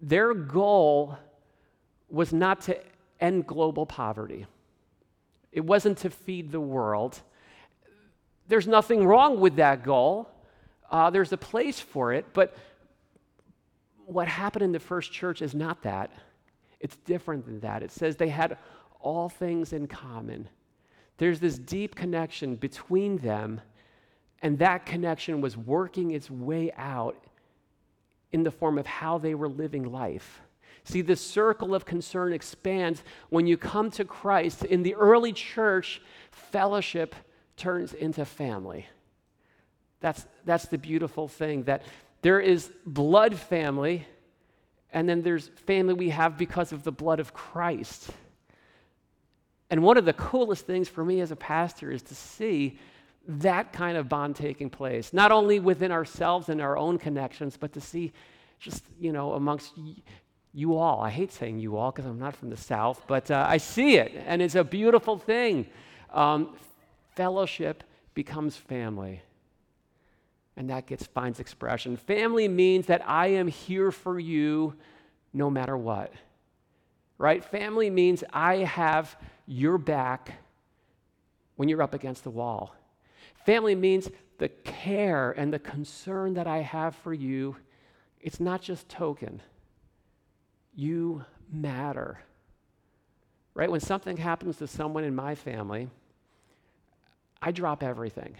their 0.00 0.34
goal 0.34 1.18
was 2.08 2.32
not 2.32 2.60
to 2.62 2.78
end 3.20 3.46
global 3.46 3.86
poverty, 3.86 4.46
it 5.52 5.64
wasn't 5.64 5.98
to 5.98 6.10
feed 6.10 6.52
the 6.52 6.60
world. 6.60 7.20
There's 8.48 8.68
nothing 8.68 9.06
wrong 9.06 9.40
with 9.40 9.56
that 9.56 9.82
goal. 9.82 10.28
Uh, 10.90 11.10
there's 11.10 11.32
a 11.32 11.36
place 11.36 11.80
for 11.80 12.12
it, 12.12 12.26
but 12.32 12.54
what 14.04 14.28
happened 14.28 14.62
in 14.62 14.72
the 14.72 14.78
first 14.78 15.12
church 15.12 15.42
is 15.42 15.54
not 15.54 15.82
that. 15.82 16.10
It's 16.78 16.96
different 16.98 17.44
than 17.44 17.60
that. 17.60 17.82
It 17.82 17.90
says 17.90 18.16
they 18.16 18.28
had 18.28 18.56
all 19.00 19.28
things 19.28 19.72
in 19.72 19.88
common. 19.88 20.48
There's 21.18 21.40
this 21.40 21.58
deep 21.58 21.94
connection 21.94 22.54
between 22.54 23.18
them, 23.18 23.60
and 24.42 24.58
that 24.58 24.86
connection 24.86 25.40
was 25.40 25.56
working 25.56 26.12
its 26.12 26.30
way 26.30 26.70
out 26.76 27.16
in 28.32 28.42
the 28.42 28.50
form 28.50 28.78
of 28.78 28.86
how 28.86 29.18
they 29.18 29.34
were 29.34 29.48
living 29.48 29.90
life. 29.90 30.40
See, 30.84 31.02
the 31.02 31.16
circle 31.16 31.74
of 31.74 31.84
concern 31.84 32.32
expands 32.32 33.02
when 33.28 33.46
you 33.46 33.56
come 33.56 33.90
to 33.92 34.04
Christ. 34.04 34.64
In 34.64 34.82
the 34.82 34.94
early 34.94 35.32
church, 35.32 36.00
fellowship 36.30 37.14
turns 37.56 37.92
into 37.92 38.24
family. 38.24 38.86
That's, 40.00 40.26
that's 40.44 40.66
the 40.66 40.78
beautiful 40.78 41.26
thing 41.26 41.64
that 41.64 41.82
there 42.22 42.40
is 42.40 42.70
blood 42.84 43.36
family, 43.36 44.06
and 44.92 45.08
then 45.08 45.22
there's 45.22 45.48
family 45.66 45.94
we 45.94 46.10
have 46.10 46.38
because 46.38 46.72
of 46.72 46.84
the 46.84 46.92
blood 46.92 47.18
of 47.18 47.34
Christ. 47.34 48.10
And 49.70 49.82
one 49.82 49.96
of 49.96 50.04
the 50.04 50.12
coolest 50.12 50.66
things 50.66 50.88
for 50.88 51.04
me 51.04 51.20
as 51.20 51.32
a 51.32 51.36
pastor 51.36 51.90
is 51.90 52.02
to 52.02 52.14
see 52.14 52.78
that 53.28 53.72
kind 53.72 53.96
of 53.96 54.08
bond 54.08 54.36
taking 54.36 54.70
place, 54.70 55.12
not 55.12 55.32
only 55.32 55.58
within 55.58 55.90
ourselves 55.90 56.48
and 56.48 56.60
our 56.60 56.76
own 56.76 56.98
connections, 56.98 57.56
but 57.56 57.72
to 57.72 57.80
see 57.80 58.12
just, 58.58 58.84
you 58.98 59.12
know, 59.12 59.32
amongst 59.32 59.72
You 60.52 60.76
all. 60.76 61.02
I 61.02 61.10
hate 61.10 61.32
saying 61.32 61.58
you 61.58 61.76
all 61.76 61.90
because 61.90 62.06
I'm 62.06 62.18
not 62.18 62.34
from 62.34 62.48
the 62.48 62.56
South, 62.56 63.02
but 63.06 63.30
uh, 63.30 63.44
I 63.46 63.58
see 63.58 63.96
it, 63.96 64.12
and 64.26 64.40
it's 64.40 64.54
a 64.54 64.64
beautiful 64.64 65.18
thing. 65.18 65.66
Um, 66.14 66.56
fellowship 67.14 67.84
becomes 68.14 68.56
family, 68.56 69.20
and 70.56 70.70
that 70.70 70.86
gets 70.86 71.04
finds 71.04 71.40
expression. 71.40 71.98
Family 71.98 72.48
means 72.48 72.86
that 72.86 73.06
I 73.06 73.26
am 73.26 73.48
here 73.48 73.90
for 73.90 74.18
you 74.18 74.74
no 75.34 75.50
matter 75.50 75.76
what. 75.76 76.12
Right? 77.18 77.44
Family 77.44 77.90
means 77.90 78.24
I 78.32 78.56
have 78.58 79.14
your 79.46 79.76
back 79.76 80.38
when 81.56 81.68
you're 81.68 81.82
up 81.82 81.92
against 81.92 82.24
the 82.24 82.30
wall. 82.30 82.74
Family 83.46 83.76
means 83.76 84.10
the 84.38 84.48
care 84.48 85.30
and 85.30 85.52
the 85.52 85.60
concern 85.60 86.34
that 86.34 86.48
I 86.48 86.58
have 86.58 86.96
for 86.96 87.14
you, 87.14 87.54
it's 88.20 88.40
not 88.40 88.60
just 88.60 88.88
token. 88.88 89.40
You 90.74 91.24
matter. 91.50 92.18
Right? 93.54 93.70
When 93.70 93.78
something 93.78 94.16
happens 94.16 94.56
to 94.56 94.66
someone 94.66 95.04
in 95.04 95.14
my 95.14 95.36
family, 95.36 95.88
I 97.40 97.52
drop 97.52 97.84
everything. 97.84 98.34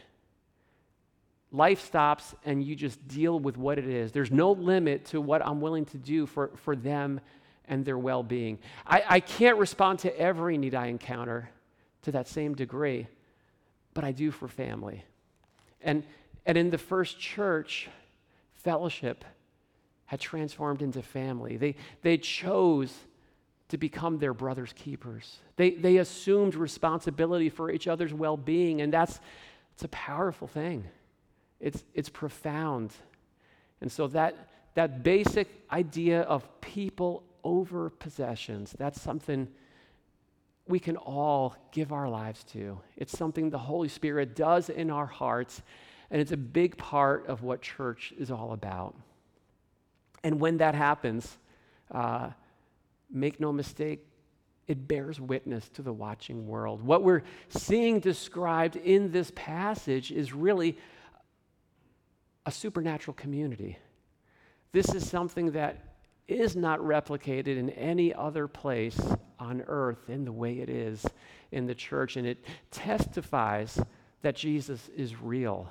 Life 1.53 1.87
stops 1.87 2.35
and 2.45 2.61
you 2.61 2.75
just 2.75 3.07
deal 3.07 3.39
with 3.39 3.57
what 3.57 3.79
it 3.79 3.87
is. 3.87 4.11
There's 4.11 4.33
no 4.33 4.51
limit 4.51 5.05
to 5.07 5.21
what 5.21 5.41
I'm 5.47 5.61
willing 5.61 5.85
to 5.87 5.99
do 5.99 6.27
for, 6.27 6.51
for 6.57 6.75
them 6.75 7.21
and 7.67 7.85
their 7.85 7.97
well 7.97 8.25
being. 8.25 8.59
I, 8.85 9.05
I 9.09 9.21
can't 9.21 9.57
respond 9.57 10.01
to 10.01 10.19
every 10.19 10.59
need 10.59 10.75
I 10.75 10.87
encounter 10.87 11.49
to 12.03 12.11
that 12.11 12.27
same 12.27 12.57
degree, 12.57 13.07
but 13.97 14.05
I 14.05 14.13
do 14.13 14.31
for 14.31 14.47
family. 14.47 15.03
And, 15.81 16.05
and 16.45 16.59
in 16.59 16.69
the 16.69 16.77
first 16.77 17.19
church, 17.19 17.89
fellowship 18.53 19.25
had 20.05 20.21
transformed 20.21 20.83
into 20.83 21.01
family. 21.01 21.57
They, 21.57 21.77
they 22.03 22.19
chose 22.19 22.95
to 23.69 23.79
become 23.79 24.19
their 24.19 24.35
brother's 24.35 24.75
keepers. 24.75 25.39
They, 25.57 25.71
they 25.71 25.97
assumed 25.97 26.55
responsibility 26.55 27.49
for 27.49 27.71
each 27.71 27.89
other's 27.89 28.13
well 28.13 28.37
being, 28.37 28.83
and 28.83 28.93
that's 28.93 29.19
it's 29.73 29.85
a 29.85 29.89
powerful 29.89 30.47
thing. 30.47 30.85
It's, 31.59 31.83
it's 31.95 32.11
profound. 32.11 32.93
And 33.81 33.91
so, 33.91 34.09
that, 34.09 34.51
that 34.75 35.03
basic 35.05 35.49
idea 35.73 36.21
of 36.23 36.61
people 36.61 37.23
over 37.43 37.89
possessions, 37.89 38.75
that's 38.79 39.01
something 39.01 39.49
we 40.69 40.79
can 40.81 40.97
all 40.97 41.55
give 41.71 41.93
our 41.93 42.09
lives 42.09 42.43
to. 42.45 42.81
It's 42.97 43.17
something 43.17 43.51
the 43.51 43.59
Holy 43.59 43.89
Spirit 43.89 44.35
does 44.35 44.69
in 44.69 44.91
our 44.91 45.07
hearts, 45.07 45.63
and 46.11 46.21
it's 46.21 46.33
a 46.33 46.37
big 46.37 46.77
part 46.77 47.27
of 47.27 47.43
what 47.43 47.63
church 47.63 48.13
is 48.19 48.31
all 48.31 48.53
about. 48.53 48.95
And 50.25 50.41
when 50.41 50.57
that 50.59 50.75
happens, 50.75 51.39
uh, 51.93 52.31
make 53.11 53.39
no 53.39 53.53
mistake, 53.53 54.05
it 54.67 54.89
bears 54.89 55.21
witness 55.21 55.69
to 55.71 55.83
the 55.83 55.93
watching 55.93 56.49
world. 56.49 56.83
What 56.83 57.05
we're 57.05 57.23
seeing 57.49 58.01
described 58.01 58.75
in 58.75 59.13
this 59.13 59.31
passage 59.37 60.11
is 60.11 60.33
really 60.33 60.77
a 62.45 62.51
supernatural 62.51 63.15
community. 63.15 63.79
This 64.73 64.93
is 64.95 65.09
something 65.09 65.53
that 65.53 65.95
is 66.27 66.57
not 66.57 66.81
replicated 66.81 67.57
in 67.57 67.71
any 67.71 68.13
other 68.13 68.49
place 68.49 68.99
on 69.39 69.63
earth 69.67 70.09
in 70.09 70.25
the 70.25 70.33
way 70.33 70.59
it 70.61 70.69
is 70.69 71.05
in 71.53 71.67
the 71.67 71.75
church, 71.75 72.17
and 72.17 72.27
it 72.27 72.45
testifies 72.71 73.81
that 74.23 74.35
Jesus 74.35 74.89
is 74.97 75.21
real. 75.21 75.69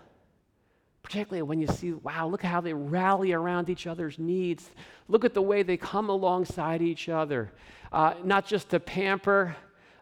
Particularly 1.03 1.43
when 1.43 1.59
you 1.59 1.67
see, 1.67 1.93
wow, 1.93 2.27
look 2.27 2.41
how 2.41 2.61
they 2.61 2.73
rally 2.73 3.31
around 3.31 3.69
each 3.69 3.85
other's 3.85 4.17
needs. 4.17 4.71
Look 5.07 5.23
at 5.23 5.33
the 5.33 5.41
way 5.41 5.61
they 5.61 5.77
come 5.77 6.09
alongside 6.09 6.81
each 6.81 7.09
other, 7.09 7.51
uh, 7.91 8.15
not 8.23 8.47
just 8.47 8.69
to 8.69 8.79
pamper, 8.79 9.55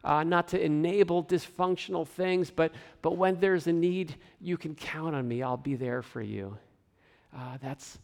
uh, 0.04 0.24
not 0.24 0.48
to 0.50 0.62
enable 0.62 1.24
dysfunctional 1.24 2.08
things, 2.08 2.52
but, 2.52 2.74
but 3.02 3.18
when 3.18 3.40
there's 3.40 3.68
a 3.68 3.74
need, 3.74 4.16
you 4.40 4.58
can 4.58 4.76
count 4.76 5.16
on 5.16 5.28
me. 5.28 5.42
I'll 5.42 5.58
be 5.58 5.76
there 5.76 6.02
for 6.02 6.22
you. 6.22 6.58
Uh, 7.36 7.58
that's, 7.62 8.00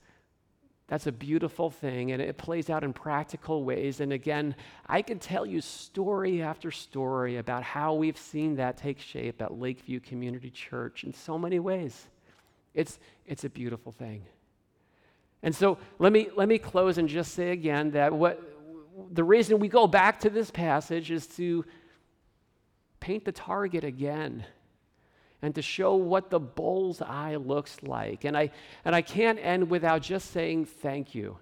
that's 0.90 1.06
a 1.06 1.12
beautiful 1.12 1.70
thing, 1.70 2.12
and 2.12 2.22
it 2.22 2.38
plays 2.40 2.68
out 2.68 2.84
in 2.84 2.94
practical 2.94 3.64
ways. 3.64 4.00
And 4.00 4.12
again, 4.12 4.56
I 4.88 5.04
could 5.04 5.22
tell 5.22 5.46
you 5.46 5.62
story 5.62 6.42
after 6.42 6.72
story 6.72 7.38
about 7.38 7.62
how 7.62 7.94
we've 7.94 8.18
seen 8.18 8.56
that 8.56 8.76
take 8.76 9.00
shape 9.00 9.40
at 9.40 9.54
Lakeview 9.54 10.00
Community 10.00 10.50
Church 10.50 11.04
in 11.04 11.14
so 11.14 11.38
many 11.38 11.60
ways. 11.60 12.08
It's, 12.74 12.98
it's 13.28 13.44
a 13.44 13.50
beautiful 13.50 13.92
thing. 13.92 14.24
And 15.44 15.56
so 15.56 15.78
let 16.00 16.12
me, 16.12 16.30
let 16.36 16.50
me 16.50 16.58
close 16.58 16.98
and 16.98 17.08
just 17.08 17.36
say 17.36 17.52
again 17.52 17.92
that 17.92 18.12
what, 18.12 18.42
the 19.12 19.24
reason 19.24 19.60
we 19.60 19.68
go 19.68 19.86
back 19.86 20.20
to 20.22 20.30
this 20.32 20.50
passage 20.50 21.12
is 21.12 21.28
to 21.28 21.66
paint 23.00 23.26
the 23.26 23.32
target 23.32 23.84
again 23.84 24.44
and 25.42 25.56
to 25.56 25.62
show 25.62 25.96
what 25.96 26.30
the 26.30 26.40
bull's 26.40 27.02
eye 27.02 27.36
looks 27.36 27.78
like. 27.84 28.26
And 28.26 28.38
I, 28.38 28.52
and 28.84 28.96
I 28.96 29.02
can't 29.02 29.40
end 29.42 29.70
without 29.70 30.02
just 30.02 30.32
saying 30.32 30.66
thank 30.66 31.16
you. 31.16 31.38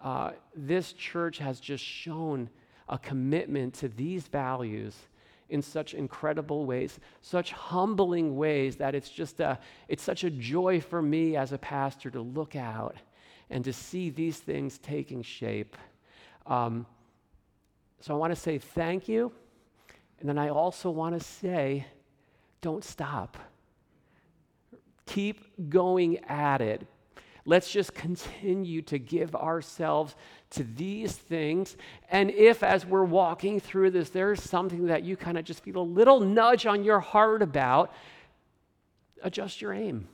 Uh, 0.00 0.32
this 0.54 0.92
church 0.92 1.38
has 1.38 1.58
just 1.58 1.82
shown 1.82 2.48
a 2.88 2.98
commitment 2.98 3.74
to 3.74 3.88
these 3.88 4.28
values 4.28 4.94
in 5.48 5.62
such 5.62 5.94
incredible 5.94 6.66
ways, 6.66 6.98
such 7.22 7.52
humbling 7.52 8.36
ways 8.36 8.76
that 8.76 8.94
it's 8.94 9.10
just 9.10 9.40
a, 9.40 9.58
it's 9.88 10.02
such 10.02 10.24
a 10.24 10.30
joy 10.30 10.80
for 10.80 11.00
me 11.00 11.36
as 11.36 11.52
a 11.52 11.58
pastor 11.58 12.10
to 12.10 12.20
look 12.20 12.56
out 12.56 12.96
and 13.50 13.64
to 13.64 13.72
see 13.72 14.10
these 14.10 14.38
things 14.38 14.78
taking 14.78 15.22
shape. 15.22 15.76
Um, 16.46 16.86
so 18.00 18.14
I 18.14 18.16
want 18.16 18.34
to 18.34 18.40
say 18.40 18.58
thank 18.58 19.08
you. 19.08 19.32
And 20.20 20.28
then 20.28 20.38
I 20.38 20.48
also 20.48 20.90
want 20.90 21.18
to 21.18 21.24
say, 21.24 21.86
don't 22.60 22.84
stop. 22.84 23.38
Keep 25.06 25.68
going 25.70 26.18
at 26.24 26.60
it. 26.60 26.86
Let's 27.44 27.70
just 27.70 27.94
continue 27.94 28.82
to 28.82 28.98
give 28.98 29.36
ourselves 29.36 30.16
to 30.50 30.64
these 30.64 31.12
things. 31.12 31.76
And 32.10 32.30
if, 32.32 32.64
as 32.64 32.84
we're 32.84 33.04
walking 33.04 33.60
through 33.60 33.92
this, 33.92 34.10
there's 34.10 34.42
something 34.42 34.86
that 34.86 35.04
you 35.04 35.16
kind 35.16 35.38
of 35.38 35.44
just 35.44 35.62
feel 35.62 35.76
a 35.76 35.80
little 35.80 36.18
nudge 36.18 36.66
on 36.66 36.82
your 36.82 36.98
heart 36.98 37.42
about, 37.42 37.92
adjust 39.22 39.60
your 39.60 39.72
aim. 39.72 40.08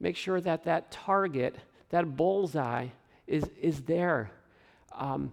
Make 0.00 0.16
sure 0.16 0.40
that 0.40 0.64
that 0.64 0.90
target, 0.90 1.56
that 1.90 2.16
bullseye, 2.16 2.86
is, 3.26 3.44
is 3.60 3.82
there. 3.82 4.30
Um, 4.96 5.32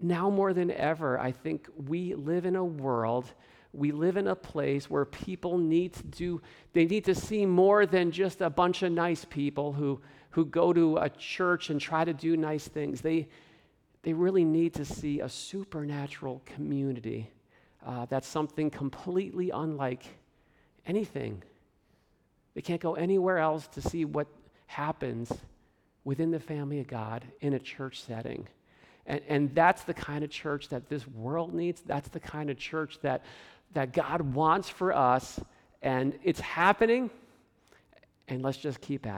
now 0.00 0.30
more 0.30 0.52
than 0.52 0.72
ever, 0.72 1.18
I 1.18 1.30
think 1.30 1.68
we 1.86 2.14
live 2.14 2.44
in 2.44 2.56
a 2.56 2.64
world 2.64 3.32
we 3.76 3.92
live 3.92 4.16
in 4.16 4.26
a 4.26 4.34
place 4.34 4.88
where 4.88 5.04
people 5.04 5.58
need 5.58 5.92
to 5.94 6.02
do, 6.04 6.42
they 6.72 6.86
need 6.86 7.04
to 7.04 7.14
see 7.14 7.46
more 7.46 7.86
than 7.86 8.10
just 8.10 8.40
a 8.40 8.50
bunch 8.50 8.82
of 8.82 8.92
nice 8.92 9.24
people 9.24 9.72
who, 9.72 10.00
who 10.30 10.44
go 10.44 10.72
to 10.72 10.96
a 10.96 11.08
church 11.10 11.70
and 11.70 11.80
try 11.80 12.04
to 12.04 12.12
do 12.12 12.36
nice 12.36 12.66
things. 12.68 13.00
They, 13.00 13.28
they 14.02 14.12
really 14.12 14.44
need 14.44 14.74
to 14.74 14.84
see 14.84 15.20
a 15.20 15.28
supernatural 15.28 16.42
community 16.46 17.30
uh, 17.86 18.04
that's 18.06 18.26
something 18.26 18.68
completely 18.68 19.50
unlike 19.50 20.04
anything. 20.86 21.42
They 22.54 22.60
can't 22.60 22.80
go 22.80 22.94
anywhere 22.94 23.38
else 23.38 23.68
to 23.68 23.80
see 23.80 24.04
what 24.04 24.26
happens 24.66 25.32
within 26.04 26.30
the 26.32 26.40
family 26.40 26.80
of 26.80 26.88
God 26.88 27.24
in 27.40 27.52
a 27.52 27.58
church 27.58 28.00
setting. 28.00 28.48
And, 29.06 29.20
and 29.28 29.54
that's 29.54 29.84
the 29.84 29.94
kind 29.94 30.24
of 30.24 30.30
church 30.30 30.68
that 30.70 30.88
this 30.88 31.06
world 31.06 31.54
needs. 31.54 31.80
That's 31.86 32.08
the 32.08 32.18
kind 32.18 32.50
of 32.50 32.58
church 32.58 32.98
that 33.02 33.24
that 33.76 33.92
God 33.92 34.34
wants 34.34 34.70
for 34.70 34.94
us, 34.94 35.38
and 35.82 36.18
it's 36.24 36.40
happening, 36.40 37.10
and 38.26 38.42
let's 38.42 38.56
just 38.56 38.80
keep 38.80 39.06
at 39.06 39.10
it. 39.10 39.14